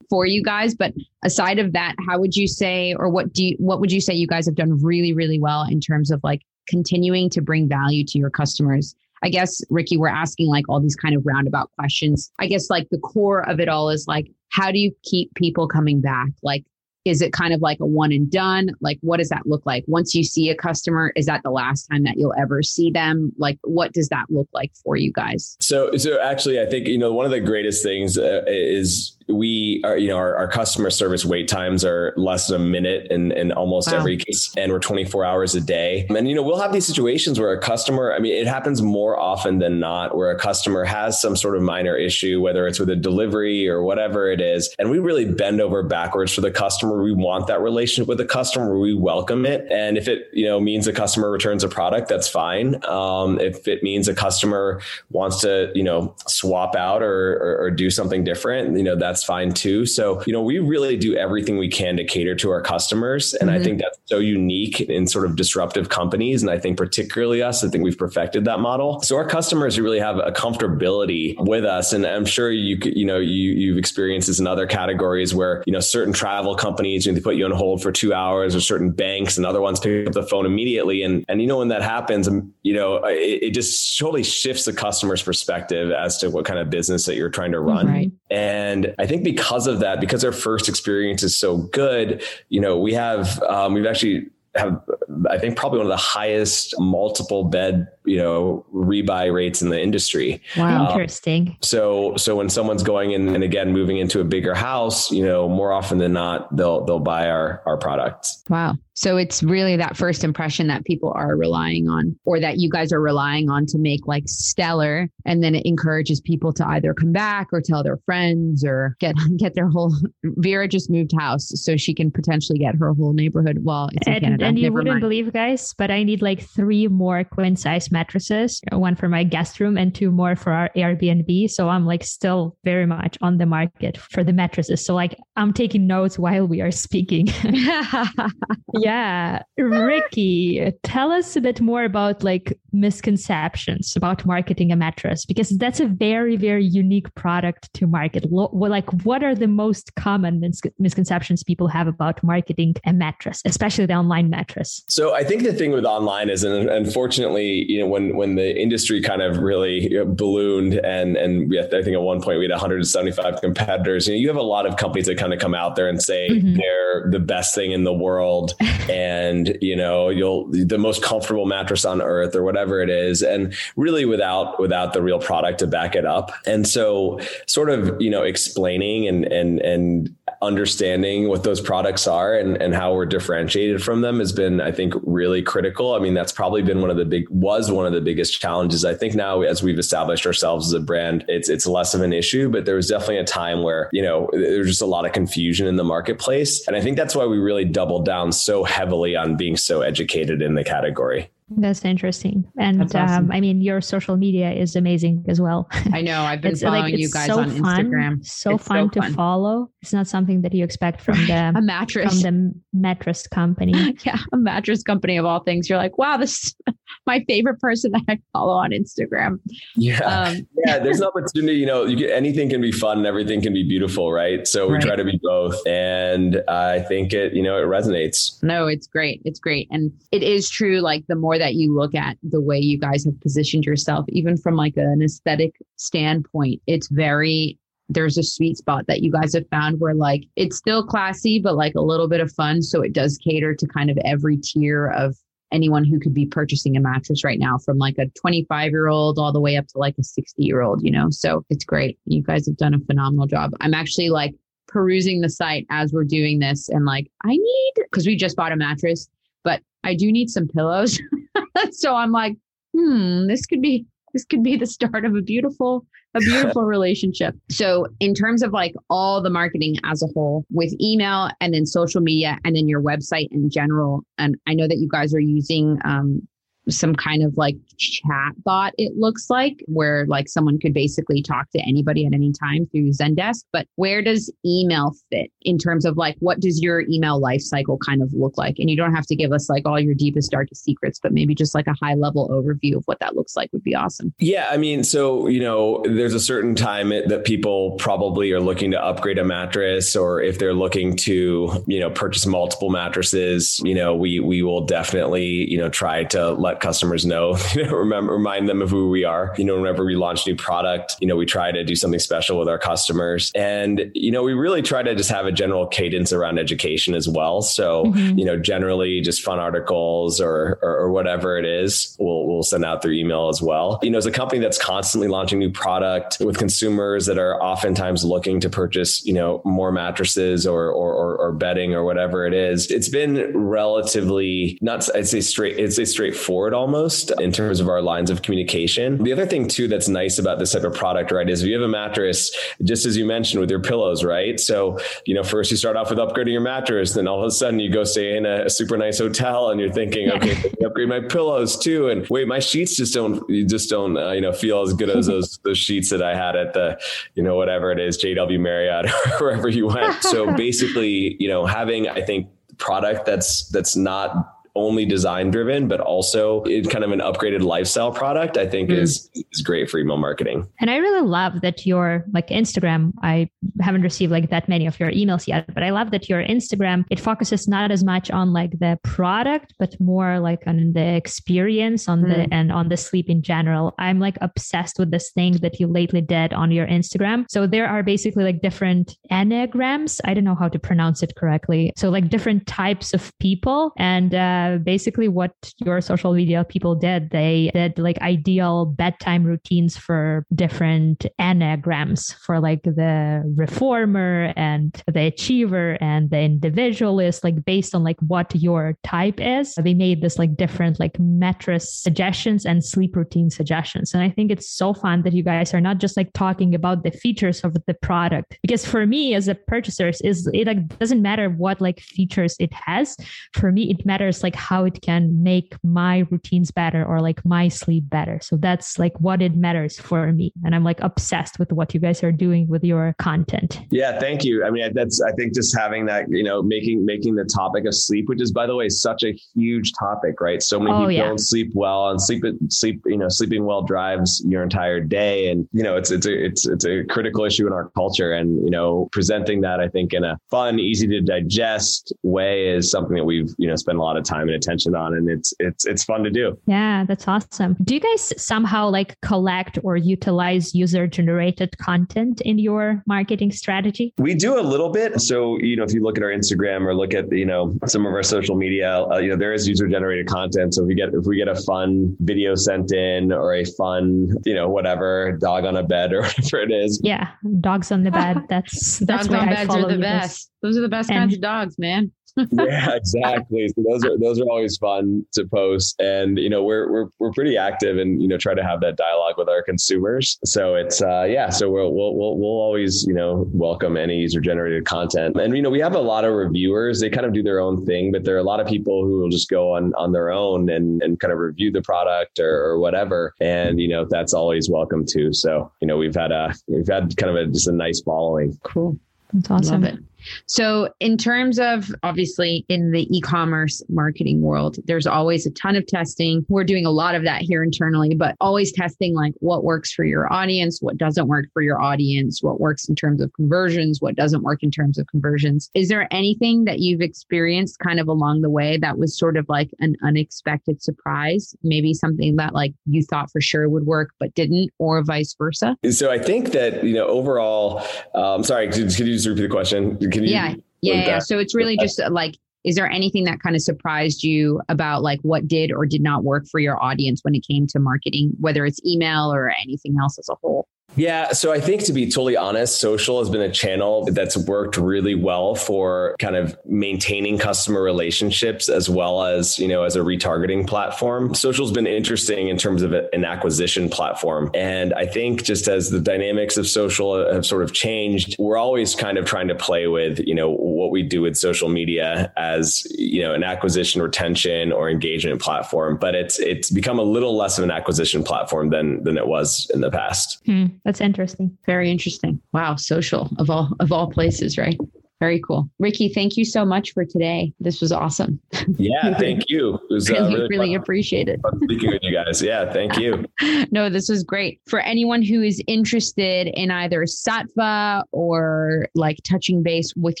for 0.12 0.26
you 0.26 0.42
guys. 0.42 0.74
But 0.74 0.92
aside 1.24 1.58
of 1.58 1.72
that, 1.72 1.94
how 2.06 2.20
would 2.20 2.36
you 2.36 2.46
say, 2.46 2.94
or 2.98 3.08
what 3.08 3.32
do 3.32 3.46
you, 3.46 3.56
what 3.58 3.80
would 3.80 3.90
you 3.90 4.02
say 4.02 4.12
you 4.12 4.26
guys 4.26 4.44
have 4.44 4.56
done 4.56 4.78
really, 4.82 5.14
really 5.14 5.38
well 5.38 5.66
in 5.66 5.80
terms 5.80 6.10
of 6.10 6.20
like 6.22 6.42
continuing 6.68 7.30
to 7.30 7.40
bring 7.40 7.66
value 7.66 8.04
to 8.04 8.18
your 8.18 8.28
customers? 8.28 8.94
I 9.22 9.30
guess, 9.30 9.62
Ricky, 9.70 9.96
we're 9.96 10.08
asking 10.08 10.48
like 10.48 10.68
all 10.68 10.80
these 10.80 10.96
kind 10.96 11.16
of 11.16 11.24
roundabout 11.24 11.70
questions. 11.78 12.30
I 12.38 12.46
guess 12.46 12.68
like 12.68 12.90
the 12.90 12.98
core 12.98 13.48
of 13.48 13.58
it 13.58 13.70
all 13.70 13.88
is 13.88 14.06
like, 14.06 14.30
how 14.50 14.70
do 14.70 14.78
you 14.78 14.94
keep 15.02 15.32
people 15.34 15.66
coming 15.66 16.02
back? 16.02 16.28
Like, 16.42 16.66
is 17.04 17.20
it 17.20 17.32
kind 17.32 17.52
of 17.52 17.60
like 17.60 17.80
a 17.80 17.86
one 17.86 18.12
and 18.12 18.30
done? 18.30 18.70
Like, 18.80 18.98
what 19.00 19.16
does 19.16 19.28
that 19.30 19.46
look 19.46 19.66
like? 19.66 19.84
Once 19.88 20.14
you 20.14 20.22
see 20.22 20.50
a 20.50 20.54
customer, 20.54 21.12
is 21.16 21.26
that 21.26 21.42
the 21.42 21.50
last 21.50 21.86
time 21.86 22.04
that 22.04 22.16
you'll 22.16 22.34
ever 22.38 22.62
see 22.62 22.90
them? 22.90 23.32
Like, 23.38 23.58
what 23.62 23.92
does 23.92 24.08
that 24.10 24.26
look 24.28 24.48
like 24.52 24.72
for 24.84 24.94
you 24.94 25.12
guys? 25.12 25.56
So, 25.58 25.96
so 25.96 26.20
actually, 26.20 26.60
I 26.60 26.66
think, 26.66 26.86
you 26.86 26.98
know, 26.98 27.12
one 27.12 27.24
of 27.24 27.32
the 27.32 27.40
greatest 27.40 27.82
things 27.82 28.18
uh, 28.18 28.42
is 28.46 29.16
we 29.32 29.80
are, 29.84 29.96
you 29.96 30.08
know, 30.08 30.16
our, 30.16 30.36
our, 30.36 30.48
customer 30.48 30.90
service 30.90 31.24
wait 31.24 31.48
times 31.48 31.84
are 31.84 32.12
less 32.16 32.48
than 32.48 32.60
a 32.60 32.64
minute 32.64 33.06
in, 33.10 33.32
in 33.32 33.52
almost 33.52 33.90
wow. 33.90 33.98
every 33.98 34.18
case. 34.18 34.52
And 34.56 34.70
we're 34.70 34.78
24 34.78 35.24
hours 35.24 35.54
a 35.54 35.60
day. 35.60 36.06
And, 36.10 36.28
you 36.28 36.34
know, 36.34 36.42
we'll 36.42 36.60
have 36.60 36.72
these 36.72 36.86
situations 36.86 37.40
where 37.40 37.52
a 37.52 37.60
customer, 37.60 38.12
I 38.12 38.18
mean, 38.18 38.34
it 38.34 38.46
happens 38.46 38.82
more 38.82 39.18
often 39.18 39.58
than 39.58 39.80
not 39.80 40.16
where 40.16 40.30
a 40.30 40.38
customer 40.38 40.84
has 40.84 41.20
some 41.20 41.36
sort 41.36 41.56
of 41.56 41.62
minor 41.62 41.96
issue, 41.96 42.40
whether 42.40 42.66
it's 42.66 42.78
with 42.78 42.90
a 42.90 42.96
delivery 42.96 43.68
or 43.68 43.82
whatever 43.82 44.30
it 44.30 44.40
is. 44.40 44.74
And 44.78 44.90
we 44.90 44.98
really 44.98 45.24
bend 45.24 45.60
over 45.60 45.82
backwards 45.82 46.32
for 46.32 46.40
the 46.42 46.50
customer. 46.50 47.02
We 47.02 47.12
want 47.12 47.46
that 47.46 47.60
relationship 47.60 48.08
with 48.08 48.18
the 48.18 48.26
customer. 48.26 48.78
We 48.78 48.94
welcome 48.94 49.46
it. 49.46 49.66
And 49.70 49.96
if 49.96 50.08
it, 50.08 50.28
you 50.32 50.44
know, 50.44 50.60
means 50.60 50.86
a 50.86 50.92
customer 50.92 51.30
returns 51.30 51.64
a 51.64 51.68
product, 51.68 52.08
that's 52.08 52.28
fine. 52.28 52.84
Um, 52.84 53.40
if 53.40 53.66
it 53.66 53.82
means 53.82 54.08
a 54.08 54.14
customer 54.14 54.80
wants 55.10 55.40
to, 55.40 55.72
you 55.74 55.82
know, 55.82 56.14
swap 56.26 56.76
out 56.76 57.02
or, 57.02 57.34
or, 57.36 57.64
or 57.64 57.70
do 57.70 57.90
something 57.90 58.24
different, 58.24 58.76
you 58.76 58.82
know, 58.82 58.96
that's 58.96 59.21
that's 59.22 59.26
fine 59.26 59.52
too. 59.52 59.86
So, 59.86 60.22
you 60.26 60.32
know, 60.32 60.42
we 60.42 60.58
really 60.58 60.96
do 60.96 61.16
everything 61.16 61.56
we 61.56 61.68
can 61.68 61.96
to 61.96 62.04
cater 62.04 62.34
to 62.36 62.50
our 62.50 62.60
customers. 62.60 63.34
And 63.34 63.48
mm-hmm. 63.48 63.60
I 63.60 63.64
think 63.64 63.80
that's 63.80 63.98
so 64.06 64.18
unique 64.18 64.80
in 64.80 65.06
sort 65.06 65.26
of 65.26 65.36
disruptive 65.36 65.88
companies. 65.88 66.42
And 66.42 66.50
I 66.50 66.58
think 66.58 66.76
particularly 66.76 67.42
us, 67.42 67.64
I 67.64 67.68
think 67.68 67.84
we've 67.84 67.98
perfected 67.98 68.44
that 68.46 68.58
model. 68.60 69.00
So 69.02 69.16
our 69.16 69.26
customers 69.26 69.78
really 69.78 70.00
have 70.00 70.18
a 70.18 70.32
comfortability 70.32 71.36
with 71.38 71.64
us. 71.64 71.92
And 71.92 72.04
I'm 72.04 72.24
sure 72.24 72.50
you 72.50 72.78
you 72.82 73.04
know, 73.04 73.18
you, 73.18 73.52
you've 73.52 73.78
experienced 73.78 74.26
this 74.26 74.40
in 74.40 74.46
other 74.46 74.66
categories 74.66 75.34
where, 75.34 75.62
you 75.66 75.72
know, 75.72 75.80
certain 75.80 76.12
travel 76.12 76.54
companies, 76.56 77.06
you 77.06 77.12
know, 77.12 77.16
they 77.16 77.22
put 77.22 77.36
you 77.36 77.44
on 77.44 77.52
hold 77.52 77.82
for 77.82 77.92
two 77.92 78.12
hours 78.12 78.56
or 78.56 78.60
certain 78.60 78.90
banks 78.90 79.36
and 79.36 79.46
other 79.46 79.60
ones 79.60 79.78
pick 79.78 80.06
up 80.06 80.12
the 80.12 80.22
phone 80.24 80.46
immediately. 80.46 81.02
And, 81.02 81.24
and 81.28 81.40
you 81.40 81.46
know, 81.46 81.58
when 81.58 81.68
that 81.68 81.82
happens, 81.82 82.26
um, 82.26 82.52
you 82.62 82.74
know, 82.74 82.96
it, 83.04 83.42
it 83.42 83.50
just 83.54 83.98
totally 83.98 84.24
shifts 84.24 84.64
the 84.64 84.72
customer's 84.72 85.22
perspective 85.22 85.90
as 85.92 86.18
to 86.18 86.30
what 86.30 86.44
kind 86.44 86.58
of 86.58 86.70
business 86.70 87.06
that 87.06 87.16
you're 87.16 87.30
trying 87.30 87.52
to 87.52 87.60
run. 87.60 87.86
Right. 87.86 88.12
And 88.30 88.94
I 89.02 89.06
think 89.06 89.24
because 89.24 89.66
of 89.66 89.80
that, 89.80 90.00
because 90.00 90.24
our 90.24 90.30
first 90.30 90.68
experience 90.68 91.24
is 91.24 91.36
so 91.36 91.56
good, 91.56 92.22
you 92.50 92.60
know, 92.60 92.78
we 92.78 92.92
have, 92.92 93.42
um, 93.42 93.74
we've 93.74 93.84
actually 93.84 94.28
have, 94.54 94.80
I 95.28 95.38
think, 95.38 95.56
probably 95.56 95.78
one 95.78 95.86
of 95.86 95.90
the 95.90 95.96
highest 95.96 96.78
multiple 96.78 97.42
bed 97.42 97.88
you 98.04 98.16
know 98.16 98.64
rebuy 98.74 99.32
rates 99.32 99.62
in 99.62 99.68
the 99.68 99.80
industry. 99.80 100.42
Wow, 100.56 100.86
um, 100.86 100.90
interesting. 100.92 101.56
So 101.62 102.16
so 102.16 102.36
when 102.36 102.48
someone's 102.48 102.82
going 102.82 103.12
in 103.12 103.34
and 103.34 103.44
again 103.44 103.72
moving 103.72 103.98
into 103.98 104.20
a 104.20 104.24
bigger 104.24 104.54
house, 104.54 105.10
you 105.10 105.24
know, 105.24 105.48
more 105.48 105.72
often 105.72 105.98
than 105.98 106.12
not, 106.12 106.54
they'll 106.56 106.84
they'll 106.84 107.00
buy 107.00 107.28
our 107.28 107.62
our 107.66 107.76
products. 107.76 108.42
Wow. 108.48 108.76
So 108.94 109.16
it's 109.16 109.42
really 109.42 109.76
that 109.76 109.96
first 109.96 110.22
impression 110.22 110.66
that 110.66 110.84
people 110.84 111.12
are 111.16 111.34
relying 111.34 111.88
on, 111.88 112.14
or 112.26 112.38
that 112.40 112.58
you 112.58 112.68
guys 112.68 112.92
are 112.92 113.00
relying 113.00 113.48
on 113.48 113.64
to 113.66 113.78
make 113.78 114.06
like 114.06 114.24
stellar, 114.26 115.08
and 115.24 115.42
then 115.42 115.54
it 115.54 115.64
encourages 115.64 116.20
people 116.20 116.52
to 116.54 116.68
either 116.68 116.92
come 116.92 117.10
back 117.10 117.48
or 117.52 117.62
tell 117.62 117.82
their 117.82 117.96
friends 118.04 118.62
or 118.64 118.96
get 119.00 119.14
get 119.38 119.54
their 119.54 119.68
whole. 119.68 119.94
Vera 120.24 120.68
just 120.68 120.90
moved 120.90 121.12
house, 121.18 121.50
so 121.54 121.76
she 121.76 121.94
can 121.94 122.10
potentially 122.10 122.58
get 122.58 122.74
her 122.74 122.92
whole 122.92 123.14
neighborhood. 123.14 123.58
Well, 123.62 123.88
it's 123.92 124.06
in 124.06 124.14
and, 124.14 124.22
Canada. 124.22 124.44
And 124.44 124.58
you 124.58 124.64
Never 124.64 124.74
wouldn't 124.74 124.94
mind. 124.94 125.00
believe, 125.00 125.32
guys, 125.32 125.74
but 125.78 125.90
I 125.90 126.02
need 126.02 126.20
like 126.20 126.42
three 126.42 126.86
more 126.88 127.24
queen 127.24 127.56
size 127.56 127.90
mattresses, 127.92 128.60
one 128.72 128.96
for 128.96 129.08
my 129.08 129.22
guest 129.22 129.60
room 129.60 129.76
and 129.76 129.94
two 129.94 130.10
more 130.10 130.34
for 130.34 130.52
our 130.52 130.70
Airbnb. 130.76 131.50
So 131.50 131.68
I'm 131.68 131.86
like 131.86 132.02
still 132.02 132.56
very 132.64 132.86
much 132.86 133.16
on 133.20 133.38
the 133.38 133.46
market 133.46 133.96
for 133.96 134.24
the 134.24 134.32
mattresses. 134.32 134.84
So 134.84 134.94
like 134.94 135.18
I'm 135.36 135.52
taking 135.52 135.86
notes 135.86 136.18
while 136.18 136.46
we 136.46 136.60
are 136.60 136.70
speaking. 136.70 137.28
yeah. 138.74 139.42
Ricky, 139.56 140.72
tell 140.82 141.12
us 141.12 141.36
a 141.36 141.40
bit 141.40 141.60
more 141.60 141.84
about 141.84 142.22
like 142.22 142.58
misconceptions 142.72 143.94
about 143.96 144.24
marketing 144.24 144.72
a 144.72 144.76
mattress 144.76 145.26
because 145.26 145.50
that's 145.58 145.80
a 145.80 145.86
very, 145.86 146.36
very 146.36 146.64
unique 146.64 147.14
product 147.14 147.72
to 147.74 147.86
market. 147.86 148.24
Like 148.30 148.90
what 149.04 149.22
are 149.22 149.34
the 149.34 149.46
most 149.46 149.94
common 149.96 150.40
mis- 150.40 150.62
misconceptions 150.78 151.44
people 151.44 151.68
have 151.68 151.86
about 151.86 152.22
marketing 152.22 152.74
a 152.86 152.92
mattress, 152.92 153.42
especially 153.44 153.86
the 153.86 153.94
online 153.94 154.30
mattress? 154.30 154.82
So 154.88 155.14
I 155.14 155.24
think 155.24 155.42
the 155.42 155.52
thing 155.52 155.72
with 155.72 155.84
online 155.84 156.30
is, 156.30 156.44
and 156.44 156.68
unfortunately, 156.70 157.64
you 157.68 157.80
know, 157.82 157.88
when 157.88 158.16
when 158.16 158.34
the 158.34 158.60
industry 158.60 159.00
kind 159.00 159.22
of 159.22 159.38
really 159.38 159.90
ballooned 160.04 160.74
and 160.74 161.16
and 161.16 161.50
we, 161.50 161.58
I 161.58 161.66
think 161.66 161.88
at 161.88 162.02
one 162.02 162.20
point 162.20 162.38
we 162.38 162.44
had 162.44 162.50
175 162.50 163.40
competitors. 163.40 164.06
You 164.06 164.14
know, 164.14 164.20
you 164.20 164.28
have 164.28 164.36
a 164.36 164.42
lot 164.42 164.66
of 164.66 164.76
companies 164.76 165.06
that 165.06 165.18
kind 165.18 165.32
of 165.32 165.40
come 165.40 165.54
out 165.54 165.76
there 165.76 165.88
and 165.88 166.02
say 166.02 166.28
mm-hmm. 166.30 166.54
they're 166.54 167.10
the 167.10 167.20
best 167.20 167.54
thing 167.54 167.72
in 167.72 167.84
the 167.84 167.92
world, 167.92 168.54
and 168.90 169.56
you 169.60 169.76
know 169.76 170.08
you'll 170.08 170.48
the 170.50 170.78
most 170.78 171.02
comfortable 171.02 171.46
mattress 171.46 171.84
on 171.84 172.00
earth 172.00 172.34
or 172.34 172.42
whatever 172.42 172.80
it 172.80 172.90
is, 172.90 173.22
and 173.22 173.54
really 173.76 174.04
without 174.04 174.58
without 174.60 174.92
the 174.92 175.02
real 175.02 175.18
product 175.18 175.58
to 175.60 175.66
back 175.66 175.94
it 175.94 176.04
up. 176.04 176.32
And 176.46 176.66
so, 176.66 177.20
sort 177.46 177.70
of 177.70 178.00
you 178.00 178.10
know 178.10 178.22
explaining 178.22 179.08
and 179.08 179.24
and 179.24 179.60
and 179.60 180.14
understanding 180.42 181.28
what 181.28 181.44
those 181.44 181.60
products 181.60 182.06
are 182.06 182.34
and, 182.34 182.60
and 182.60 182.74
how 182.74 182.92
we're 182.94 183.06
differentiated 183.06 183.82
from 183.82 184.00
them 184.00 184.18
has 184.18 184.32
been, 184.32 184.60
I 184.60 184.72
think, 184.72 184.94
really 185.02 185.42
critical. 185.42 185.94
I 185.94 185.98
mean, 185.98 186.14
that's 186.14 186.32
probably 186.32 186.62
been 186.62 186.80
one 186.80 186.90
of 186.90 186.96
the 186.96 187.04
big 187.04 187.28
was 187.30 187.70
one 187.70 187.86
of 187.86 187.92
the 187.92 188.00
biggest 188.00 188.40
challenges. 188.40 188.84
I 188.84 188.94
think 188.94 189.14
now 189.14 189.40
as 189.42 189.62
we've 189.62 189.78
established 189.78 190.26
ourselves 190.26 190.66
as 190.66 190.72
a 190.74 190.80
brand, 190.80 191.24
it's 191.28 191.48
it's 191.48 191.66
less 191.66 191.94
of 191.94 192.02
an 192.02 192.12
issue, 192.12 192.50
but 192.50 192.64
there 192.64 192.76
was 192.76 192.88
definitely 192.88 193.18
a 193.18 193.24
time 193.24 193.62
where, 193.62 193.88
you 193.92 194.02
know, 194.02 194.28
there's 194.32 194.68
just 194.68 194.82
a 194.82 194.86
lot 194.86 195.06
of 195.06 195.12
confusion 195.12 195.66
in 195.66 195.76
the 195.76 195.84
marketplace. 195.84 196.66
And 196.66 196.76
I 196.76 196.80
think 196.80 196.96
that's 196.96 197.14
why 197.14 197.26
we 197.26 197.38
really 197.38 197.64
doubled 197.64 198.04
down 198.04 198.32
so 198.32 198.64
heavily 198.64 199.16
on 199.16 199.36
being 199.36 199.56
so 199.56 199.80
educated 199.80 200.42
in 200.42 200.54
the 200.54 200.64
category. 200.64 201.30
That's 201.48 201.84
interesting. 201.84 202.50
And 202.58 202.82
awesome. 202.82 203.26
um, 203.26 203.32
I 203.32 203.40
mean, 203.40 203.60
your 203.60 203.80
social 203.80 204.16
media 204.16 204.52
is 204.52 204.76
amazing 204.76 205.24
as 205.28 205.40
well. 205.40 205.68
I 205.92 206.00
know. 206.00 206.22
I've 206.22 206.40
been 206.40 206.56
following 206.56 206.82
like, 206.82 206.98
you 206.98 207.10
guys 207.10 207.26
so 207.26 207.40
on 207.40 207.50
fun, 207.50 207.86
Instagram. 207.86 208.24
So 208.24 208.58
fun 208.58 208.86
so 208.86 208.88
to 208.90 209.00
fun. 209.00 209.14
follow. 209.14 209.70
It's 209.82 209.92
not 209.92 210.06
something 210.06 210.42
that 210.42 210.54
you 210.54 210.64
expect 210.64 211.00
from 211.00 211.18
the 211.26 211.52
a 211.56 211.60
mattress 211.60 212.22
from 212.22 212.22
the 212.22 212.54
mattress 212.72 213.26
company. 213.26 213.96
yeah, 214.04 214.18
a 214.32 214.36
mattress 214.36 214.82
company 214.82 215.16
of 215.16 215.24
all 215.24 215.40
things. 215.40 215.68
You're 215.68 215.78
like, 215.78 215.98
wow, 215.98 216.16
this 216.16 216.44
is 216.44 216.56
my 217.06 217.24
favorite 217.28 217.60
person 217.60 217.92
that 217.92 218.02
I 218.08 218.18
follow 218.32 218.52
on 218.52 218.70
Instagram. 218.70 219.38
Yeah, 219.76 219.98
um, 220.00 220.46
yeah. 220.66 220.78
There's 220.78 221.00
an 221.00 221.08
opportunity. 221.08 221.58
You 221.58 221.66
know, 221.66 221.84
you 221.84 221.96
get, 221.96 222.10
anything 222.10 222.48
can 222.48 222.60
be 222.60 222.72
fun 222.72 222.98
and 222.98 223.06
everything 223.06 223.40
can 223.40 223.52
be 223.52 223.66
beautiful, 223.66 224.12
right? 224.12 224.46
So 224.46 224.66
we 224.66 224.74
right. 224.74 224.82
try 224.82 224.96
to 224.96 225.04
be 225.04 225.18
both, 225.22 225.56
and 225.66 226.42
I 226.48 226.80
think 226.80 227.12
it, 227.12 227.34
you 227.34 227.42
know, 227.42 227.56
it 227.58 227.66
resonates. 227.66 228.42
No, 228.42 228.66
it's 228.66 228.86
great. 228.86 229.22
It's 229.24 229.40
great, 229.40 229.68
and 229.70 229.92
it 230.10 230.22
is 230.22 230.48
true. 230.48 230.80
Like 230.80 231.06
the 231.08 231.16
more 231.16 231.38
that 231.38 231.54
you 231.54 231.74
look 231.74 231.94
at 231.94 232.16
the 232.22 232.40
way 232.40 232.58
you 232.58 232.78
guys 232.78 233.04
have 233.04 233.20
positioned 233.20 233.64
yourself, 233.64 234.06
even 234.08 234.36
from 234.36 234.56
like 234.56 234.76
an 234.76 235.02
aesthetic 235.02 235.56
standpoint, 235.76 236.60
it's 236.66 236.88
very 236.88 237.58
there's 237.92 238.18
a 238.18 238.22
sweet 238.22 238.56
spot 238.56 238.86
that 238.86 239.02
you 239.02 239.10
guys 239.10 239.34
have 239.34 239.48
found 239.48 239.80
where 239.80 239.94
like 239.94 240.24
it's 240.36 240.56
still 240.56 240.84
classy 240.84 241.38
but 241.38 241.56
like 241.56 241.74
a 241.74 241.80
little 241.80 242.08
bit 242.08 242.20
of 242.20 242.32
fun. 242.32 242.62
So 242.62 242.82
it 242.82 242.92
does 242.92 243.18
cater 243.18 243.54
to 243.54 243.66
kind 243.66 243.90
of 243.90 243.98
every 244.04 244.36
tier 244.36 244.88
of 244.88 245.16
anyone 245.52 245.84
who 245.84 246.00
could 246.00 246.14
be 246.14 246.24
purchasing 246.24 246.76
a 246.76 246.80
mattress 246.80 247.24
right 247.24 247.38
now 247.38 247.58
from 247.58 247.76
like 247.76 247.98
a 247.98 248.06
25 248.18 248.70
year 248.70 248.88
old 248.88 249.18
all 249.18 249.32
the 249.32 249.40
way 249.40 249.56
up 249.56 249.66
to 249.68 249.78
like 249.78 249.94
a 249.98 250.04
60 250.04 250.42
year 250.42 250.62
old 250.62 250.82
you 250.82 250.90
know? 250.90 251.08
So 251.10 251.44
it's 251.50 251.64
great. 251.64 251.98
You 252.06 252.22
guys 252.22 252.46
have 252.46 252.56
done 252.56 252.74
a 252.74 252.80
phenomenal 252.80 253.26
job. 253.26 253.52
I'm 253.60 253.74
actually 253.74 254.08
like 254.08 254.34
perusing 254.68 255.20
the 255.20 255.28
site 255.28 255.66
as 255.70 255.92
we're 255.92 256.04
doing 256.04 256.38
this 256.38 256.70
and 256.70 256.86
like 256.86 257.10
i 257.24 257.30
need 257.30 257.72
because 257.76 258.06
we 258.06 258.16
just 258.16 258.36
bought 258.36 258.52
a 258.52 258.56
mattress 258.56 259.06
but 259.44 259.60
I 259.84 259.94
do 259.94 260.12
need 260.12 260.30
some 260.30 260.48
pillows. 260.48 261.00
so 261.72 261.94
I'm 261.94 262.12
like, 262.12 262.36
hmm, 262.76 263.26
this 263.26 263.46
could 263.46 263.62
be 263.62 263.86
this 264.12 264.24
could 264.24 264.42
be 264.42 264.56
the 264.56 264.66
start 264.66 265.04
of 265.04 265.14
a 265.16 265.22
beautiful 265.22 265.86
a 266.14 266.20
beautiful 266.20 266.62
relationship. 266.76 267.34
So 267.50 267.86
in 268.00 268.14
terms 268.14 268.42
of 268.42 268.52
like 268.52 268.74
all 268.90 269.22
the 269.22 269.30
marketing 269.30 269.76
as 269.84 270.02
a 270.02 270.06
whole 270.14 270.44
with 270.50 270.74
email 270.80 271.30
and 271.40 271.54
then 271.54 271.64
social 271.64 272.00
media 272.00 272.38
and 272.44 272.54
then 272.54 272.68
your 272.68 272.82
website 272.82 273.28
in 273.30 273.48
general 273.50 274.04
and 274.18 274.36
I 274.46 274.54
know 274.54 274.68
that 274.68 274.78
you 274.78 274.88
guys 274.90 275.14
are 275.14 275.20
using 275.20 275.78
um, 275.84 276.26
some 276.68 276.94
kind 276.94 277.22
of 277.22 277.36
like 277.36 277.56
chat 277.78 278.32
bot, 278.44 278.72
it 278.78 278.96
looks 278.96 279.28
like, 279.28 279.62
where 279.66 280.06
like 280.06 280.28
someone 280.28 280.58
could 280.58 280.74
basically 280.74 281.22
talk 281.22 281.50
to 281.50 281.60
anybody 281.60 282.06
at 282.06 282.12
any 282.12 282.32
time 282.32 282.66
through 282.66 282.90
Zendesk. 282.90 283.44
But 283.52 283.66
where 283.76 284.02
does 284.02 284.32
email 284.46 284.94
fit 285.10 285.30
in 285.42 285.58
terms 285.58 285.84
of 285.84 285.96
like 285.96 286.16
what 286.20 286.40
does 286.40 286.62
your 286.62 286.82
email 286.82 287.20
life 287.20 287.40
cycle 287.40 287.78
kind 287.78 288.02
of 288.02 288.12
look 288.12 288.38
like? 288.38 288.58
And 288.58 288.70
you 288.70 288.76
don't 288.76 288.94
have 288.94 289.06
to 289.06 289.16
give 289.16 289.32
us 289.32 289.48
like 289.48 289.66
all 289.66 289.80
your 289.80 289.94
deepest, 289.94 290.30
darkest 290.30 290.64
secrets, 290.64 290.98
but 291.02 291.12
maybe 291.12 291.34
just 291.34 291.54
like 291.54 291.66
a 291.66 291.74
high 291.82 291.94
level 291.94 292.28
overview 292.28 292.76
of 292.76 292.84
what 292.86 293.00
that 293.00 293.16
looks 293.16 293.36
like 293.36 293.52
would 293.52 293.62
be 293.62 293.74
awesome. 293.74 294.14
Yeah. 294.18 294.48
I 294.50 294.56
mean, 294.56 294.84
so, 294.84 295.26
you 295.26 295.40
know, 295.40 295.82
there's 295.84 296.14
a 296.14 296.20
certain 296.20 296.54
time 296.54 296.90
that 296.90 297.24
people 297.24 297.72
probably 297.72 298.32
are 298.32 298.40
looking 298.40 298.70
to 298.70 298.82
upgrade 298.82 299.18
a 299.18 299.24
mattress 299.24 299.96
or 299.96 300.20
if 300.22 300.38
they're 300.38 300.54
looking 300.54 300.96
to, 300.98 301.64
you 301.66 301.80
know, 301.80 301.90
purchase 301.90 302.26
multiple 302.26 302.70
mattresses, 302.70 303.60
you 303.64 303.74
know, 303.74 303.94
we, 303.94 304.20
we 304.20 304.42
will 304.42 304.64
definitely, 304.64 305.50
you 305.50 305.58
know, 305.58 305.68
try 305.68 306.04
to 306.04 306.32
let 306.32 306.51
let 306.52 306.60
customers 306.60 307.06
know, 307.06 307.36
you 307.54 307.64
know, 307.64 307.72
remember, 307.72 308.12
remind 308.12 308.48
them 308.48 308.62
of 308.62 308.70
who 308.70 308.90
we 308.90 309.04
are. 309.04 309.34
You 309.38 309.44
know, 309.44 309.60
whenever 309.60 309.84
we 309.84 309.96
launch 309.96 310.26
new 310.26 310.36
product, 310.36 310.96
you 311.00 311.06
know, 311.06 311.16
we 311.16 311.26
try 311.26 311.50
to 311.50 311.64
do 311.64 311.74
something 311.74 311.98
special 311.98 312.38
with 312.38 312.48
our 312.48 312.58
customers. 312.58 313.32
And, 313.34 313.90
you 313.94 314.10
know, 314.10 314.22
we 314.22 314.34
really 314.34 314.62
try 314.62 314.82
to 314.82 314.94
just 314.94 315.10
have 315.10 315.26
a 315.26 315.32
general 315.32 315.66
cadence 315.66 316.12
around 316.12 316.38
education 316.38 316.94
as 316.94 317.08
well. 317.08 317.42
So, 317.42 317.86
mm-hmm. 317.86 318.18
you 318.18 318.24
know, 318.24 318.36
generally 318.36 319.00
just 319.00 319.22
fun 319.22 319.38
articles 319.38 320.20
or, 320.20 320.58
or, 320.62 320.76
or, 320.78 320.92
whatever 320.92 321.38
it 321.38 321.46
is, 321.46 321.96
we'll, 321.98 322.26
we'll 322.26 322.42
send 322.42 322.66
out 322.66 322.82
through 322.82 322.92
email 322.92 323.28
as 323.28 323.40
well. 323.40 323.78
You 323.82 323.90
know, 323.90 323.96
as 323.96 324.04
a 324.04 324.10
company 324.10 324.40
that's 324.42 324.62
constantly 324.62 325.08
launching 325.08 325.38
new 325.38 325.50
product 325.50 326.18
with 326.20 326.36
consumers 326.36 327.06
that 327.06 327.18
are 327.18 327.42
oftentimes 327.42 328.04
looking 328.04 328.40
to 328.40 328.50
purchase, 328.50 329.04
you 329.06 329.14
know, 329.14 329.40
more 329.46 329.72
mattresses 329.72 330.46
or, 330.46 330.68
or, 330.68 330.92
or, 330.92 331.16
or 331.16 331.32
bedding 331.32 331.72
or 331.72 331.82
whatever 331.84 332.26
it 332.26 332.34
is, 332.34 332.70
it's 332.70 332.90
been 332.90 333.34
relatively 333.34 334.58
not, 334.60 334.86
I'd 334.94 335.08
say 335.08 335.22
straight, 335.22 335.58
it's 335.58 335.78
a 335.78 335.86
straightforward 335.86 336.41
forward 336.42 336.54
almost 336.54 337.12
in 337.20 337.30
terms 337.30 337.60
of 337.60 337.68
our 337.68 337.80
lines 337.80 338.10
of 338.10 338.22
communication. 338.22 339.00
The 339.04 339.12
other 339.12 339.26
thing 339.26 339.46
too 339.46 339.68
that's 339.68 339.88
nice 339.88 340.18
about 340.18 340.40
this 340.40 340.50
type 340.52 340.64
of 340.64 340.74
product, 340.74 341.12
right, 341.12 341.30
is 341.30 341.42
if 341.42 341.46
you 341.46 341.54
have 341.54 341.62
a 341.62 341.68
mattress, 341.68 342.36
just 342.64 342.84
as 342.84 342.96
you 342.96 343.04
mentioned 343.06 343.40
with 343.40 343.48
your 343.48 343.60
pillows, 343.60 344.02
right? 344.02 344.40
So, 344.40 344.80
you 345.06 345.14
know, 345.14 345.22
first 345.22 345.52
you 345.52 345.56
start 345.56 345.76
off 345.76 345.90
with 345.90 346.00
upgrading 346.00 346.32
your 346.32 346.40
mattress, 346.40 346.94
then 346.94 347.06
all 347.06 347.20
of 347.20 347.26
a 347.26 347.30
sudden 347.30 347.60
you 347.60 347.70
go 347.70 347.84
stay 347.84 348.16
in 348.16 348.26
a, 348.26 348.50
super 348.50 348.76
nice 348.76 348.98
hotel 348.98 349.50
and 349.50 349.60
you're 349.60 349.72
thinking, 349.72 350.10
okay, 350.10 350.52
upgrade 350.66 350.88
my 350.88 351.00
pillows 351.00 351.56
too. 351.56 351.88
And 351.88 352.06
wait, 352.08 352.26
my 352.26 352.40
sheets 352.40 352.76
just 352.76 352.92
don't, 352.92 353.22
you 353.30 353.46
just 353.46 353.70
don't, 353.70 353.96
uh, 353.96 354.10
you 354.10 354.20
know, 354.20 354.32
feel 354.32 354.62
as 354.62 354.72
good 354.74 354.90
as 354.90 355.06
those, 355.06 355.38
those 355.44 355.58
sheets 355.58 355.90
that 355.90 356.02
I 356.02 356.16
had 356.16 356.34
at 356.34 356.54
the, 356.54 356.78
you 357.14 357.22
know, 357.22 357.36
whatever 357.36 357.70
it 357.70 357.78
is, 357.78 357.96
JW 358.02 358.40
Marriott 358.40 358.86
or 359.20 359.26
wherever 359.26 359.48
you 359.48 359.68
went. 359.68 360.02
So 360.02 360.32
basically, 360.36 361.16
you 361.20 361.28
know, 361.28 361.46
having, 361.46 361.88
I 361.88 362.02
think, 362.02 362.28
product 362.58 363.06
that's 363.06 363.48
that's 363.48 363.74
not 363.74 364.41
only 364.54 364.84
design 364.84 365.30
driven, 365.30 365.68
but 365.68 365.80
also 365.80 366.42
kind 366.70 366.84
of 366.84 366.92
an 366.92 367.00
upgraded 367.00 367.42
lifestyle 367.42 367.90
product, 367.90 368.36
I 368.36 368.46
think 368.46 368.70
mm. 368.70 368.78
is 368.78 369.10
is 369.14 369.42
great 369.42 369.70
for 369.70 369.78
email 369.78 369.96
marketing. 369.96 370.46
And 370.60 370.70
I 370.70 370.76
really 370.76 371.06
love 371.06 371.40
that 371.40 371.64
your 371.66 372.04
like 372.12 372.28
Instagram, 372.28 372.92
I 373.02 373.30
haven't 373.60 373.82
received 373.82 374.12
like 374.12 374.30
that 374.30 374.48
many 374.48 374.66
of 374.66 374.78
your 374.78 374.90
emails 374.90 375.26
yet, 375.26 375.52
but 375.54 375.62
I 375.62 375.70
love 375.70 375.90
that 375.92 376.08
your 376.08 376.22
Instagram, 376.22 376.84
it 376.90 377.00
focuses 377.00 377.48
not 377.48 377.70
as 377.70 377.82
much 377.82 378.10
on 378.10 378.32
like 378.32 378.58
the 378.58 378.78
product, 378.82 379.54
but 379.58 379.78
more 379.80 380.18
like 380.20 380.42
on 380.46 380.72
the 380.72 380.94
experience 380.94 381.88
on 381.88 382.02
mm. 382.02 382.08
the 382.08 382.34
and 382.34 382.52
on 382.52 382.68
the 382.68 382.76
sleep 382.76 383.08
in 383.08 383.22
general. 383.22 383.74
I'm 383.78 383.98
like 384.00 384.18
obsessed 384.20 384.78
with 384.78 384.90
this 384.90 385.10
thing 385.10 385.34
that 385.38 385.60
you 385.60 385.66
lately 385.66 386.00
did 386.00 386.32
on 386.32 386.50
your 386.50 386.66
Instagram. 386.66 387.26
So 387.28 387.46
there 387.46 387.68
are 387.68 387.82
basically 387.82 388.24
like 388.24 388.42
different 388.42 388.96
enneagrams. 389.10 390.00
I 390.04 390.14
don't 390.14 390.24
know 390.24 390.34
how 390.34 390.48
to 390.48 390.58
pronounce 390.58 391.02
it 391.02 391.14
correctly. 391.16 391.72
So 391.76 391.88
like 391.88 392.08
different 392.08 392.46
types 392.46 392.92
of 392.92 393.12
people 393.18 393.72
and 393.78 394.14
uh, 394.14 394.41
uh, 394.42 394.58
basically 394.58 395.08
what 395.08 395.32
your 395.58 395.80
social 395.80 396.12
media 396.12 396.44
people 396.44 396.74
did. 396.74 397.10
They 397.10 397.50
did 397.52 397.78
like 397.78 397.98
ideal 398.00 398.66
bedtime 398.66 399.24
routines 399.24 399.76
for 399.76 400.26
different 400.34 401.06
anagrams 401.18 402.12
for 402.12 402.40
like 402.40 402.62
the 402.62 403.22
reformer 403.36 404.32
and 404.36 404.82
the 404.86 405.06
achiever 405.06 405.78
and 405.80 406.10
the 406.10 406.20
individualist, 406.20 407.24
like 407.24 407.44
based 407.44 407.74
on 407.74 407.84
like 407.84 407.98
what 408.00 408.34
your 408.34 408.76
type 408.84 409.20
is. 409.20 409.54
They 409.54 409.74
made 409.74 410.02
this 410.02 410.18
like 410.18 410.36
different 410.36 410.80
like 410.80 410.98
mattress 410.98 411.72
suggestions 411.72 412.44
and 412.44 412.64
sleep 412.64 412.96
routine 412.96 413.30
suggestions. 413.30 413.94
And 413.94 414.02
I 414.02 414.10
think 414.10 414.30
it's 414.30 414.50
so 414.50 414.74
fun 414.74 415.02
that 415.02 415.12
you 415.12 415.22
guys 415.22 415.54
are 415.54 415.60
not 415.60 415.78
just 415.78 415.96
like 415.96 416.12
talking 416.12 416.54
about 416.54 416.82
the 416.82 416.90
features 416.90 417.40
of 417.40 417.54
the 417.66 417.74
product 417.74 418.38
because 418.42 418.66
for 418.66 418.86
me 418.86 419.14
as 419.14 419.28
a 419.28 419.34
purchaser 419.34 419.90
is 420.02 420.28
it 420.32 420.46
like 420.46 420.78
doesn't 420.78 421.02
matter 421.02 421.28
what 421.28 421.60
like 421.60 421.80
features 421.80 422.36
it 422.38 422.52
has. 422.52 422.96
For 423.34 423.52
me, 423.52 423.70
it 423.70 423.84
matters 423.86 424.22
like 424.22 424.31
like 424.32 424.40
how 424.40 424.64
it 424.64 424.80
can 424.82 425.22
make 425.22 425.54
my 425.62 426.06
routines 426.10 426.50
better 426.50 426.84
or 426.84 427.00
like 427.00 427.24
my 427.24 427.48
sleep 427.48 427.88
better. 427.88 428.18
So 428.22 428.36
that's 428.36 428.78
like 428.78 428.98
what 429.00 429.20
it 429.20 429.34
matters 429.36 429.78
for 429.78 430.10
me. 430.12 430.32
And 430.44 430.54
I'm 430.54 430.64
like 430.64 430.80
obsessed 430.80 431.38
with 431.38 431.52
what 431.52 431.74
you 431.74 431.80
guys 431.80 432.02
are 432.02 432.12
doing 432.12 432.48
with 432.48 432.64
your 432.64 432.94
content. 432.98 433.60
Yeah, 433.70 433.98
thank 433.98 434.24
you. 434.24 434.44
I 434.44 434.50
mean, 434.50 434.72
that's 434.74 435.02
I 435.02 435.12
think 435.12 435.34
just 435.34 435.56
having 435.56 435.86
that, 435.86 436.06
you 436.08 436.22
know, 436.22 436.42
making 436.42 436.84
making 436.84 437.14
the 437.14 437.24
topic 437.24 437.66
of 437.66 437.74
sleep, 437.74 438.08
which 438.08 438.22
is 438.22 438.32
by 438.32 438.46
the 438.46 438.56
way 438.56 438.68
such 438.68 439.02
a 439.04 439.12
huge 439.34 439.72
topic, 439.78 440.20
right? 440.20 440.42
So 440.42 440.58
many 440.58 440.72
oh, 440.72 440.78
people 440.80 440.92
yeah. 440.92 441.04
don't 441.08 441.20
sleep 441.20 441.50
well 441.54 441.90
and 441.90 442.00
sleep 442.00 442.24
sleep, 442.48 442.82
you 442.86 442.96
know, 442.96 443.08
sleeping 443.08 443.44
well 443.44 443.62
drives 443.62 444.24
your 444.26 444.42
entire 444.42 444.80
day 444.80 445.30
and 445.30 445.46
you 445.52 445.62
know, 445.62 445.76
it's 445.76 445.90
it's 445.90 446.06
a 446.06 446.24
it's 446.24 446.46
it's 446.46 446.64
a 446.64 446.84
critical 446.84 447.24
issue 447.24 447.46
in 447.46 447.52
our 447.52 447.68
culture 447.70 448.12
and 448.12 448.42
you 448.44 448.50
know, 448.50 448.88
presenting 448.92 449.42
that 449.42 449.60
I 449.60 449.68
think 449.68 449.92
in 449.92 450.04
a 450.04 450.18
fun, 450.30 450.58
easy 450.58 450.86
to 450.88 451.00
digest 451.00 451.92
way 452.02 452.48
is 452.48 452.70
something 452.70 452.96
that 452.96 453.04
we've, 453.04 453.30
you 453.38 453.48
know, 453.48 453.56
spent 453.56 453.78
a 453.78 453.82
lot 453.82 453.96
of 453.96 454.04
time 454.04 454.21
time 454.22 454.28
and 454.28 454.36
attention 454.36 454.74
on, 454.74 454.94
and 454.94 455.10
it's 455.10 455.34
it's 455.40 455.66
it's 455.66 455.84
fun 455.84 456.02
to 456.04 456.10
do. 456.10 456.38
Yeah, 456.46 456.84
that's 456.86 457.06
awesome. 457.08 457.56
Do 457.64 457.74
you 457.74 457.80
guys 457.80 458.12
somehow 458.16 458.68
like 458.68 459.00
collect 459.00 459.58
or 459.62 459.76
utilize 459.76 460.54
user 460.54 460.86
generated 460.86 461.56
content 461.58 462.20
in 462.22 462.38
your 462.38 462.82
marketing 462.86 463.32
strategy? 463.32 463.92
We 463.98 464.14
do 464.14 464.38
a 464.38 464.42
little 464.42 464.70
bit. 464.70 465.00
So 465.00 465.38
you 465.38 465.56
know, 465.56 465.64
if 465.64 465.72
you 465.72 465.82
look 465.82 465.98
at 465.98 466.04
our 466.04 466.10
Instagram 466.10 466.64
or 466.66 466.74
look 466.74 466.94
at 466.94 467.10
you 467.12 467.26
know 467.26 467.54
some 467.66 467.86
of 467.86 467.92
our 467.92 468.02
social 468.02 468.36
media, 468.36 468.82
uh, 468.84 468.98
you 468.98 469.10
know 469.10 469.16
there 469.16 469.32
is 469.32 469.48
user 469.48 469.66
generated 469.68 470.06
content. 470.06 470.54
So 470.54 470.62
if 470.62 470.68
we 470.68 470.74
get 470.74 470.90
if 470.94 471.04
we 471.06 471.16
get 471.16 471.28
a 471.28 471.36
fun 471.42 471.96
video 472.00 472.34
sent 472.34 472.72
in 472.72 473.12
or 473.12 473.34
a 473.34 473.44
fun 473.44 474.08
you 474.24 474.34
know 474.34 474.48
whatever 474.48 475.12
dog 475.20 475.44
on 475.44 475.56
a 475.56 475.62
bed 475.62 475.92
or 475.92 476.02
whatever 476.16 476.42
it 476.42 476.52
is, 476.52 476.80
yeah, 476.82 477.08
dogs 477.40 477.72
on 477.72 477.82
the 477.82 477.90
bed. 477.90 478.18
That's 478.28 478.78
that's 478.86 479.08
dogs 479.08 479.08
on 479.08 479.28
I 479.28 479.34
beds 479.34 479.46
follow 479.48 479.66
are 479.66 479.68
the 479.68 479.76
you 479.76 479.82
guys. 479.82 480.00
best. 480.02 480.30
Those 480.42 480.56
are 480.58 480.60
the 480.60 480.68
best 480.68 480.90
And- 480.90 480.98
kinds 480.98 481.14
of 481.14 481.20
dogs, 481.20 481.58
man. 481.58 481.92
Yeah, 482.16 482.70
exactly. 482.74 483.48
So 483.48 483.62
those 483.68 483.84
are 483.84 483.98
those 483.98 484.20
are 484.20 484.24
always 484.24 484.56
fun 484.56 485.04
to 485.12 485.24
post, 485.26 485.80
and 485.80 486.18
you 486.18 486.28
know 486.28 486.42
we're 486.42 486.70
we're 486.70 486.88
we're 486.98 487.12
pretty 487.12 487.36
active 487.36 487.78
and 487.78 488.02
you 488.02 488.08
know 488.08 488.18
try 488.18 488.34
to 488.34 488.42
have 488.42 488.60
that 488.60 488.76
dialogue 488.76 489.14
with 489.16 489.28
our 489.28 489.42
consumers. 489.42 490.18
So 490.24 490.54
it's 490.54 490.82
uh, 490.82 491.06
yeah, 491.08 491.30
so 491.30 491.50
we'll 491.50 491.72
we'll 491.72 491.94
we'll, 491.94 492.18
we'll 492.18 492.40
always 492.40 492.84
you 492.86 492.94
know 492.94 493.26
welcome 493.32 493.76
any 493.76 493.96
user 493.96 494.20
generated 494.20 494.64
content, 494.64 495.16
and 495.16 495.34
you 495.34 495.42
know 495.42 495.50
we 495.50 495.60
have 495.60 495.74
a 495.74 495.80
lot 495.80 496.04
of 496.04 496.12
reviewers. 496.12 496.80
They 496.80 496.90
kind 496.90 497.06
of 497.06 497.12
do 497.12 497.22
their 497.22 497.40
own 497.40 497.64
thing, 497.64 497.92
but 497.92 498.04
there 498.04 498.14
are 498.14 498.20
a 498.20 498.24
lot 498.24 498.40
of 498.40 498.46
people 498.46 498.84
who 498.84 498.98
will 499.00 499.10
just 499.10 499.28
go 499.28 499.54
on 499.54 499.72
on 499.74 499.92
their 499.92 500.10
own 500.10 500.50
and 500.50 500.82
and 500.82 501.00
kind 501.00 501.12
of 501.12 501.18
review 501.18 501.50
the 501.50 501.62
product 501.62 502.18
or, 502.18 502.44
or 502.44 502.58
whatever, 502.58 503.14
and 503.20 503.60
you 503.60 503.68
know 503.68 503.86
that's 503.88 504.12
always 504.12 504.50
welcome 504.50 504.84
too. 504.84 505.12
So 505.12 505.50
you 505.60 505.66
know 505.66 505.76
we've 505.76 505.94
had 505.94 506.12
a 506.12 506.34
we've 506.46 506.68
had 506.68 506.96
kind 506.96 507.16
of 507.16 507.16
a 507.16 507.30
just 507.30 507.48
a 507.48 507.52
nice 507.52 507.80
following. 507.80 508.38
Cool. 508.42 508.78
That's 509.12 509.30
awesome. 509.30 509.62
Love 509.62 509.74
it. 509.74 509.80
So, 510.26 510.68
in 510.80 510.96
terms 510.96 511.38
of 511.38 511.72
obviously 511.82 512.44
in 512.48 512.70
the 512.70 512.86
e 512.94 513.00
commerce 513.00 513.62
marketing 513.68 514.20
world, 514.20 514.56
there's 514.64 514.86
always 514.86 515.26
a 515.26 515.30
ton 515.30 515.56
of 515.56 515.66
testing. 515.66 516.24
We're 516.28 516.44
doing 516.44 516.66
a 516.66 516.70
lot 516.70 516.94
of 516.94 517.04
that 517.04 517.22
here 517.22 517.42
internally, 517.42 517.94
but 517.94 518.16
always 518.20 518.52
testing 518.52 518.94
like 518.94 519.14
what 519.18 519.44
works 519.44 519.72
for 519.72 519.84
your 519.84 520.12
audience, 520.12 520.60
what 520.60 520.76
doesn't 520.78 521.08
work 521.08 521.26
for 521.32 521.42
your 521.42 521.60
audience, 521.60 522.22
what 522.22 522.40
works 522.40 522.68
in 522.68 522.74
terms 522.74 523.00
of 523.00 523.12
conversions, 523.14 523.80
what 523.80 523.96
doesn't 523.96 524.22
work 524.22 524.42
in 524.42 524.50
terms 524.50 524.78
of 524.78 524.86
conversions. 524.86 525.50
Is 525.54 525.68
there 525.68 525.88
anything 525.90 526.44
that 526.44 526.60
you've 526.60 526.80
experienced 526.80 527.58
kind 527.58 527.80
of 527.80 527.88
along 527.88 528.22
the 528.22 528.30
way 528.30 528.58
that 528.58 528.78
was 528.78 528.98
sort 528.98 529.16
of 529.16 529.26
like 529.28 529.50
an 529.60 529.76
unexpected 529.82 530.62
surprise? 530.62 531.34
Maybe 531.42 531.74
something 531.74 532.16
that 532.16 532.34
like 532.34 532.54
you 532.66 532.82
thought 532.82 533.10
for 533.10 533.20
sure 533.20 533.48
would 533.48 533.66
work 533.66 533.90
but 533.98 534.14
didn't, 534.14 534.50
or 534.58 534.82
vice 534.82 535.14
versa? 535.16 535.56
So 535.70 535.90
I 535.90 535.98
think 535.98 536.32
that 536.32 536.64
you 536.64 536.74
know 536.74 536.86
overall. 536.86 537.64
Um, 537.94 538.24
sorry, 538.24 538.48
could, 538.48 538.74
could 538.74 538.86
you 538.86 538.94
just 538.94 539.06
repeat 539.06 539.22
the 539.22 539.28
question? 539.28 539.78
Can 539.92 540.04
you, 540.04 540.10
yeah 540.10 540.34
yeah, 540.62 540.86
yeah. 540.86 540.98
so 541.00 541.18
it's 541.18 541.34
really 541.34 541.56
just 541.56 541.80
uh, 541.80 541.90
like 541.90 542.16
is 542.44 542.56
there 542.56 542.68
anything 542.68 543.04
that 543.04 543.20
kind 543.20 543.36
of 543.36 543.42
surprised 543.42 544.02
you 544.02 544.40
about 544.48 544.82
like 544.82 545.00
what 545.02 545.28
did 545.28 545.52
or 545.52 545.66
did 545.66 545.82
not 545.82 546.04
work 546.04 546.24
for 546.30 546.40
your 546.40 546.62
audience 546.62 547.00
when 547.02 547.14
it 547.14 547.24
came 547.26 547.46
to 547.48 547.58
marketing 547.58 548.12
whether 548.20 548.46
it's 548.46 548.60
email 548.64 549.12
or 549.12 549.30
anything 549.30 549.74
else 549.80 549.98
as 549.98 550.08
a 550.08 550.14
whole 550.22 550.48
Yeah. 550.76 551.12
So 551.12 551.32
I 551.32 551.40
think 551.40 551.64
to 551.64 551.72
be 551.72 551.86
totally 551.86 552.16
honest, 552.16 552.60
social 552.60 552.98
has 552.98 553.10
been 553.10 553.20
a 553.20 553.30
channel 553.30 553.84
that's 553.90 554.16
worked 554.16 554.56
really 554.56 554.94
well 554.94 555.34
for 555.34 555.96
kind 555.98 556.16
of 556.16 556.36
maintaining 556.46 557.18
customer 557.18 557.62
relationships 557.62 558.48
as 558.48 558.70
well 558.70 559.04
as, 559.04 559.38
you 559.38 559.48
know, 559.48 559.64
as 559.64 559.76
a 559.76 559.80
retargeting 559.80 560.46
platform. 560.46 561.14
Social's 561.14 561.52
been 561.52 561.66
interesting 561.66 562.28
in 562.28 562.38
terms 562.38 562.62
of 562.62 562.72
an 562.72 563.04
acquisition 563.04 563.68
platform. 563.68 564.30
And 564.34 564.72
I 564.74 564.86
think 564.86 565.22
just 565.24 565.48
as 565.48 565.70
the 565.70 565.80
dynamics 565.80 566.36
of 566.36 566.46
social 566.46 567.12
have 567.12 567.26
sort 567.26 567.42
of 567.42 567.52
changed, 567.52 568.16
we're 568.18 568.38
always 568.38 568.74
kind 568.74 568.98
of 568.98 569.04
trying 569.04 569.28
to 569.28 569.34
play 569.34 569.66
with, 569.66 570.00
you 570.00 570.14
know, 570.14 570.30
what 570.30 570.70
we 570.70 570.82
do 570.82 571.02
with 571.02 571.16
social 571.16 571.48
media 571.48 572.12
as, 572.16 572.66
you 572.70 573.02
know, 573.02 573.14
an 573.14 573.24
acquisition, 573.24 573.82
retention 573.82 574.52
or 574.52 574.70
engagement 574.70 575.20
platform. 575.20 575.76
But 575.76 575.94
it's 575.94 576.18
it's 576.18 576.50
become 576.50 576.78
a 576.78 576.82
little 576.82 577.16
less 577.16 577.38
of 577.38 577.44
an 577.44 577.50
acquisition 577.50 578.02
platform 578.02 578.50
than 578.50 578.82
than 578.84 578.96
it 578.96 579.06
was 579.06 579.50
in 579.52 579.60
the 579.60 579.70
past. 579.70 580.22
Hmm, 580.24 580.46
that's 580.64 580.80
interesting. 580.80 581.36
very 581.46 581.70
interesting 581.70 582.20
wow 582.32 582.56
social 582.56 583.10
of 583.18 583.30
all 583.30 583.54
of 583.60 583.72
all 583.72 583.90
places 583.90 584.38
right 584.38 584.58
very 585.00 585.20
cool 585.20 585.48
ricky 585.58 585.88
thank 585.88 586.16
you 586.16 586.24
so 586.24 586.44
much 586.44 586.72
for 586.72 586.84
today 586.84 587.32
this 587.40 587.60
was 587.60 587.72
awesome 587.72 588.20
Yeah, 588.58 588.94
thank 588.98 589.24
you. 589.28 589.54
It 589.54 589.74
was 589.74 589.90
uh, 589.90 589.94
really 589.94 590.14
really, 590.14 590.28
really 590.28 590.54
appreciate 590.54 591.08
it 591.08 591.20
speaking 591.44 591.70
with 591.70 591.82
you 591.82 591.92
guys. 591.92 592.22
Yeah, 592.22 592.52
thank 592.52 592.78
you. 592.78 593.04
no, 593.50 593.68
this 593.68 593.88
was 593.88 594.02
great. 594.02 594.40
For 594.46 594.60
anyone 594.60 595.02
who 595.02 595.22
is 595.22 595.42
interested 595.46 596.28
in 596.28 596.50
either 596.50 596.82
Saatva 596.82 597.82
or 597.92 598.68
like 598.74 598.98
touching 599.04 599.42
base 599.42 599.72
with 599.76 600.00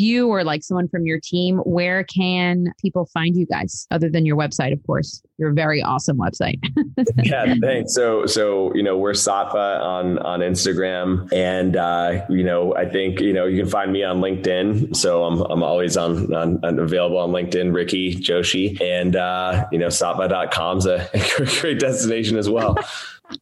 you 0.00 0.28
or 0.28 0.44
like 0.44 0.62
someone 0.62 0.88
from 0.88 1.04
your 1.04 1.20
team, 1.22 1.58
where 1.58 2.04
can 2.04 2.72
people 2.80 3.06
find 3.06 3.36
you 3.36 3.46
guys 3.46 3.86
other 3.90 4.08
than 4.08 4.26
your 4.26 4.36
website, 4.36 4.72
of 4.72 4.84
course? 4.86 5.22
Your 5.40 5.52
very 5.52 5.82
awesome 5.82 6.18
website. 6.18 6.60
Yeah, 7.24 7.54
thanks. 7.60 7.94
So, 7.94 8.26
so 8.26 8.74
you 8.74 8.82
know, 8.82 8.98
we're 8.98 9.12
Saatva 9.12 9.80
on 9.80 10.18
on 10.18 10.40
Instagram, 10.40 11.32
and 11.32 11.76
uh, 11.76 12.26
you 12.28 12.42
know, 12.44 12.74
I 12.76 12.86
think 12.86 13.20
you 13.20 13.32
know 13.32 13.46
you 13.46 13.62
can 13.62 13.70
find 13.70 13.92
me 13.92 14.02
on 14.02 14.20
LinkedIn. 14.20 14.94
So 14.94 15.24
I'm 15.24 15.40
I'm 15.40 15.62
always 15.62 15.96
on, 15.96 16.34
on, 16.34 16.62
on 16.64 16.78
available 16.78 17.18
on 17.18 17.30
LinkedIn, 17.30 17.74
Ricky 17.74 18.14
Joshi, 18.16 18.80
and 18.82 19.16
uh, 19.16 19.66
you 19.72 19.78
know, 19.78 19.86
Saatva.com 19.86 20.78
is 20.78 20.86
a 20.86 21.08
great 21.60 21.80
destination 21.80 22.36
as 22.36 22.48
well. 22.48 22.76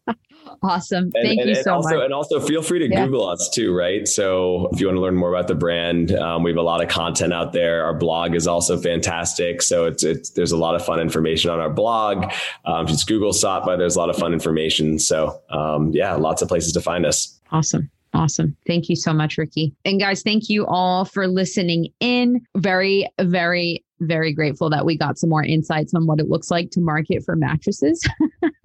awesome. 0.63 1.05
And, 1.05 1.13
Thank 1.23 1.41
and, 1.41 1.51
you 1.51 1.57
and 1.57 1.65
so 1.65 1.75
also, 1.75 1.97
much. 1.97 2.05
And 2.05 2.15
also 2.15 2.41
feel 2.41 2.63
free 2.63 2.79
to 2.81 2.89
Yeah. 2.89 3.05
Google 3.07 3.29
us 3.29 3.51
too, 3.53 3.75
right? 3.75 4.07
So 4.07 4.69
if 4.73 4.81
you 4.81 4.87
want 4.87 4.97
to 4.97 5.01
learn 5.01 5.17
more 5.17 5.33
about 5.33 5.49
the 5.49 5.55
brand, 5.55 6.13
um, 6.13 6.43
we 6.43 6.51
have 6.51 6.59
a 6.59 6.63
lot 6.63 6.83
of 6.83 6.89
content 6.89 7.33
out 7.33 7.53
there. 7.53 7.85
Our 7.85 7.95
blog 7.95 8.35
is 8.35 8.47
also 8.47 8.79
fantastic. 8.79 9.63
So 9.63 9.87
it's, 9.87 10.05
it's 10.05 10.31
there's 10.31 10.53
a 10.53 10.57
lot 10.57 10.75
of 10.75 10.85
fun 10.85 11.01
information 11.01 11.51
on 11.51 11.61
our 11.61 11.71
blog. 11.71 12.33
Um, 12.65 12.87
just 12.87 13.07
Google 13.07 13.33
Saatva. 13.33 13.79
There's 13.79 13.97
a 13.97 13.99
lot 13.99 14.11
of 14.11 14.17
fun 14.17 14.33
information. 14.33 14.99
So 14.99 15.41
um, 15.51 15.93
yeah, 15.93 16.15
lots 16.15 16.43
of 16.43 16.49
places 16.49 16.73
to 16.73 16.81
find 16.81 17.07
us. 17.07 17.39
Awesome. 17.51 17.91
Awesome. 18.15 18.57
Thank 18.67 18.89
you 18.89 18.97
so 18.97 19.13
much, 19.13 19.37
Ricky. 19.37 19.75
And 19.85 20.01
guys, 20.01 20.23
thank 20.23 20.49
you 20.49 20.67
all 20.67 21.05
for 21.05 21.29
listening 21.29 21.93
in. 22.01 22.41
Very, 22.57 23.07
very, 23.21 23.85
very 24.01 24.33
grateful 24.33 24.71
that 24.71 24.85
we 24.85 24.97
got 24.97 25.19
some 25.19 25.31
more 25.31 25.45
insights 25.45 25.95
on 25.95 26.07
what 26.07 26.21
it 26.21 26.29
looks 26.29 26.51
like 26.51 26.71
to 26.73 26.81
market 26.81 27.25
for 27.25 27.37
mattresses. 27.37 28.07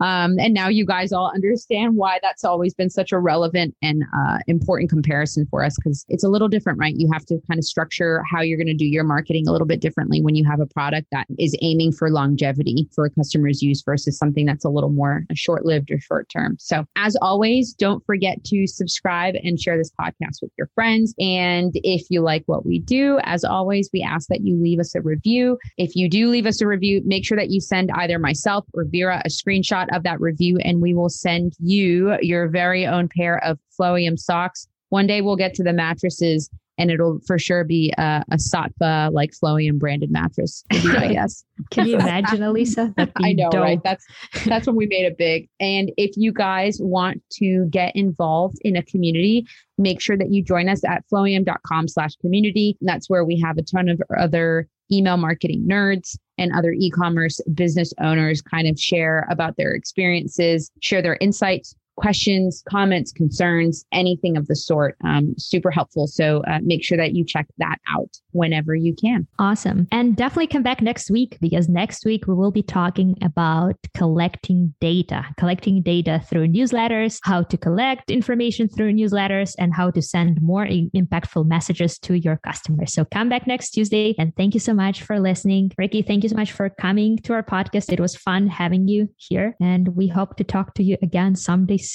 um, 0.00 0.38
and 0.38 0.54
now 0.54 0.68
you 0.68 0.84
guys 0.86 1.12
all 1.12 1.30
understand 1.34 1.96
why 1.96 2.18
that's 2.22 2.44
always 2.44 2.74
been 2.74 2.90
such 2.90 3.12
a 3.12 3.18
relevant 3.18 3.74
and 3.82 4.04
uh, 4.16 4.38
important 4.46 4.90
comparison 4.90 5.46
for 5.50 5.64
us 5.64 5.74
because 5.76 6.04
it's 6.08 6.24
a 6.24 6.28
little 6.28 6.48
different, 6.48 6.78
right? 6.78 6.94
You 6.96 7.08
have 7.12 7.24
to 7.26 7.38
kind 7.48 7.58
of 7.58 7.64
structure 7.64 8.22
how 8.30 8.40
you're 8.40 8.58
going 8.58 8.66
to 8.66 8.74
do 8.74 8.86
your 8.86 9.04
marketing 9.04 9.46
a 9.48 9.52
little 9.52 9.66
bit 9.66 9.80
differently 9.80 10.20
when 10.20 10.34
you 10.34 10.44
have 10.44 10.60
a 10.60 10.66
product 10.66 11.08
that 11.12 11.26
is 11.38 11.56
aiming 11.62 11.92
for 11.92 12.10
longevity 12.10 12.88
for 12.94 13.04
a 13.04 13.10
customer's 13.10 13.62
use 13.62 13.82
versus 13.82 14.18
something 14.18 14.46
that's 14.46 14.64
a 14.64 14.68
little 14.68 14.90
more 14.90 15.24
short 15.34 15.64
lived 15.64 15.90
or 15.90 15.98
short 15.98 16.28
term. 16.28 16.56
So, 16.58 16.84
as 16.96 17.16
always, 17.22 17.72
don't 17.72 18.04
forget 18.06 18.42
to 18.44 18.66
subscribe 18.66 19.34
and 19.42 19.60
share 19.60 19.76
this 19.76 19.92
podcast 20.00 20.42
with 20.42 20.50
your 20.56 20.68
friends. 20.74 21.14
And 21.18 21.72
if 21.74 22.06
you 22.10 22.20
like 22.20 22.44
what 22.46 22.66
we 22.66 22.78
do, 22.78 23.18
as 23.24 23.44
always, 23.44 23.90
we 23.92 24.02
ask 24.02 24.28
that 24.28 24.42
you 24.42 24.60
leave 24.60 24.71
us 24.80 24.94
a 24.94 25.00
review. 25.00 25.58
If 25.76 25.96
you 25.96 26.08
do 26.08 26.28
leave 26.28 26.46
us 26.46 26.60
a 26.60 26.66
review, 26.66 27.02
make 27.04 27.24
sure 27.24 27.36
that 27.36 27.50
you 27.50 27.60
send 27.60 27.90
either 27.94 28.18
myself 28.18 28.64
or 28.74 28.84
Vera 28.84 29.22
a 29.24 29.28
screenshot 29.28 29.86
of 29.94 30.02
that 30.04 30.20
review, 30.20 30.58
and 30.64 30.80
we 30.80 30.94
will 30.94 31.08
send 31.08 31.54
you 31.58 32.16
your 32.20 32.48
very 32.48 32.86
own 32.86 33.08
pair 33.08 33.42
of 33.44 33.58
Flowium 33.78 34.18
socks. 34.18 34.68
One 34.90 35.06
day 35.06 35.20
we'll 35.22 35.36
get 35.36 35.54
to 35.54 35.62
the 35.62 35.72
mattresses. 35.72 36.50
And 36.82 36.90
it'll 36.90 37.20
for 37.24 37.38
sure 37.38 37.62
be 37.62 37.92
a, 37.96 38.24
a 38.32 38.36
Saatva 38.38 39.12
like 39.12 39.30
Flowium 39.30 39.78
branded 39.78 40.10
mattress, 40.10 40.64
I 40.72 41.12
guess. 41.12 41.44
Can 41.70 41.86
you 41.86 41.94
imagine, 41.94 42.42
Elisa? 42.42 42.92
I 43.22 43.34
know, 43.34 43.50
dope. 43.50 43.60
right? 43.60 43.80
That's 43.84 44.04
that's 44.44 44.66
when 44.66 44.74
we 44.74 44.86
made 44.86 45.04
it 45.04 45.16
big. 45.16 45.48
And 45.60 45.92
if 45.96 46.16
you 46.16 46.32
guys 46.32 46.78
want 46.80 47.22
to 47.34 47.68
get 47.70 47.94
involved 47.94 48.56
in 48.62 48.74
a 48.74 48.82
community, 48.82 49.46
make 49.78 50.00
sure 50.00 50.16
that 50.16 50.32
you 50.32 50.42
join 50.42 50.68
us 50.68 50.82
at 50.84 51.04
flowium.com 51.08 51.86
slash 51.86 52.16
community. 52.16 52.76
That's 52.80 53.08
where 53.08 53.24
we 53.24 53.38
have 53.38 53.58
a 53.58 53.62
ton 53.62 53.88
of 53.88 54.02
other 54.18 54.66
email 54.90 55.18
marketing 55.18 55.66
nerds 55.70 56.18
and 56.36 56.52
other 56.52 56.72
e-commerce 56.72 57.40
business 57.54 57.92
owners 58.00 58.42
kind 58.42 58.66
of 58.66 58.76
share 58.78 59.26
about 59.30 59.56
their 59.56 59.70
experiences, 59.70 60.72
share 60.80 61.00
their 61.00 61.16
insights, 61.20 61.76
questions, 62.02 62.64
comments, 62.68 63.12
concerns, 63.12 63.84
anything 63.92 64.36
of 64.36 64.48
the 64.48 64.56
sort. 64.56 64.96
Um, 65.04 65.34
super 65.38 65.70
helpful. 65.70 66.08
So 66.08 66.42
uh, 66.48 66.58
make 66.62 66.82
sure 66.84 66.98
that 66.98 67.14
you 67.14 67.24
check 67.24 67.46
that 67.58 67.78
out 67.88 68.10
whenever 68.32 68.74
you 68.74 68.92
can. 68.92 69.28
Awesome. 69.38 69.86
And 69.92 70.16
definitely 70.16 70.48
come 70.48 70.64
back 70.64 70.82
next 70.82 71.10
week 71.10 71.38
because 71.40 71.68
next 71.68 72.04
week 72.04 72.26
we 72.26 72.34
will 72.34 72.50
be 72.50 72.62
talking 72.62 73.16
about 73.22 73.76
collecting 73.96 74.74
data, 74.80 75.24
collecting 75.38 75.80
data 75.80 76.20
through 76.28 76.48
newsletters, 76.48 77.20
how 77.22 77.42
to 77.44 77.56
collect 77.56 78.10
information 78.10 78.68
through 78.68 78.94
newsletters, 78.94 79.54
and 79.58 79.72
how 79.72 79.90
to 79.92 80.02
send 80.02 80.42
more 80.42 80.66
impactful 80.66 81.46
messages 81.46 81.98
to 82.00 82.14
your 82.14 82.38
customers. 82.38 82.92
So 82.92 83.04
come 83.04 83.28
back 83.28 83.46
next 83.46 83.70
Tuesday. 83.70 84.16
And 84.18 84.34
thank 84.36 84.54
you 84.54 84.60
so 84.60 84.74
much 84.74 85.02
for 85.02 85.20
listening. 85.20 85.70
Ricky, 85.78 86.02
thank 86.02 86.24
you 86.24 86.30
so 86.30 86.36
much 86.36 86.50
for 86.50 86.68
coming 86.68 87.18
to 87.18 87.32
our 87.34 87.44
podcast. 87.44 87.92
It 87.92 88.00
was 88.00 88.16
fun 88.16 88.48
having 88.48 88.88
you 88.88 89.08
here. 89.16 89.54
And 89.60 89.94
we 89.94 90.08
hope 90.08 90.36
to 90.38 90.44
talk 90.44 90.74
to 90.74 90.82
you 90.82 90.96
again 91.00 91.36
someday 91.36 91.76
soon. 91.76 91.91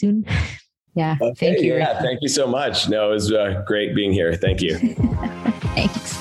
Yeah. 0.96 1.16
Okay, 1.22 1.52
Thank 1.52 1.64
you. 1.64 1.76
Yeah, 1.76 2.02
thank 2.02 2.24
you 2.24 2.28
so 2.28 2.48
much. 2.48 2.90
No, 2.90 3.10
it 3.10 3.14
was 3.14 3.32
uh, 3.32 3.64
great 3.68 3.94
being 3.94 4.12
here. 4.12 4.34
Thank 4.34 4.62
you. 4.62 4.78
Thanks. 5.76 6.14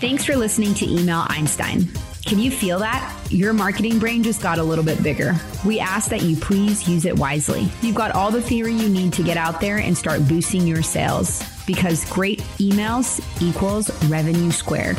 Thanks 0.00 0.24
for 0.24 0.36
listening 0.36 0.74
to 0.74 0.86
Email 0.86 1.24
Einstein. 1.28 1.88
Can 2.26 2.40
you 2.40 2.50
feel 2.50 2.80
that? 2.80 3.16
Your 3.30 3.52
marketing 3.52 4.00
brain 4.00 4.24
just 4.24 4.42
got 4.42 4.58
a 4.58 4.62
little 4.62 4.84
bit 4.84 5.00
bigger. 5.00 5.36
We 5.64 5.78
ask 5.78 6.10
that 6.10 6.22
you 6.22 6.36
please 6.36 6.88
use 6.88 7.04
it 7.04 7.16
wisely. 7.16 7.68
You've 7.82 7.94
got 7.94 8.16
all 8.16 8.32
the 8.32 8.42
theory 8.42 8.72
you 8.72 8.88
need 8.88 9.12
to 9.12 9.22
get 9.22 9.36
out 9.36 9.60
there 9.60 9.78
and 9.78 9.96
start 9.96 10.26
boosting 10.26 10.66
your 10.66 10.82
sales 10.82 11.40
because 11.68 12.04
great 12.10 12.40
emails 12.58 13.20
equals 13.40 13.92
revenue 14.06 14.50
squared. 14.50 14.98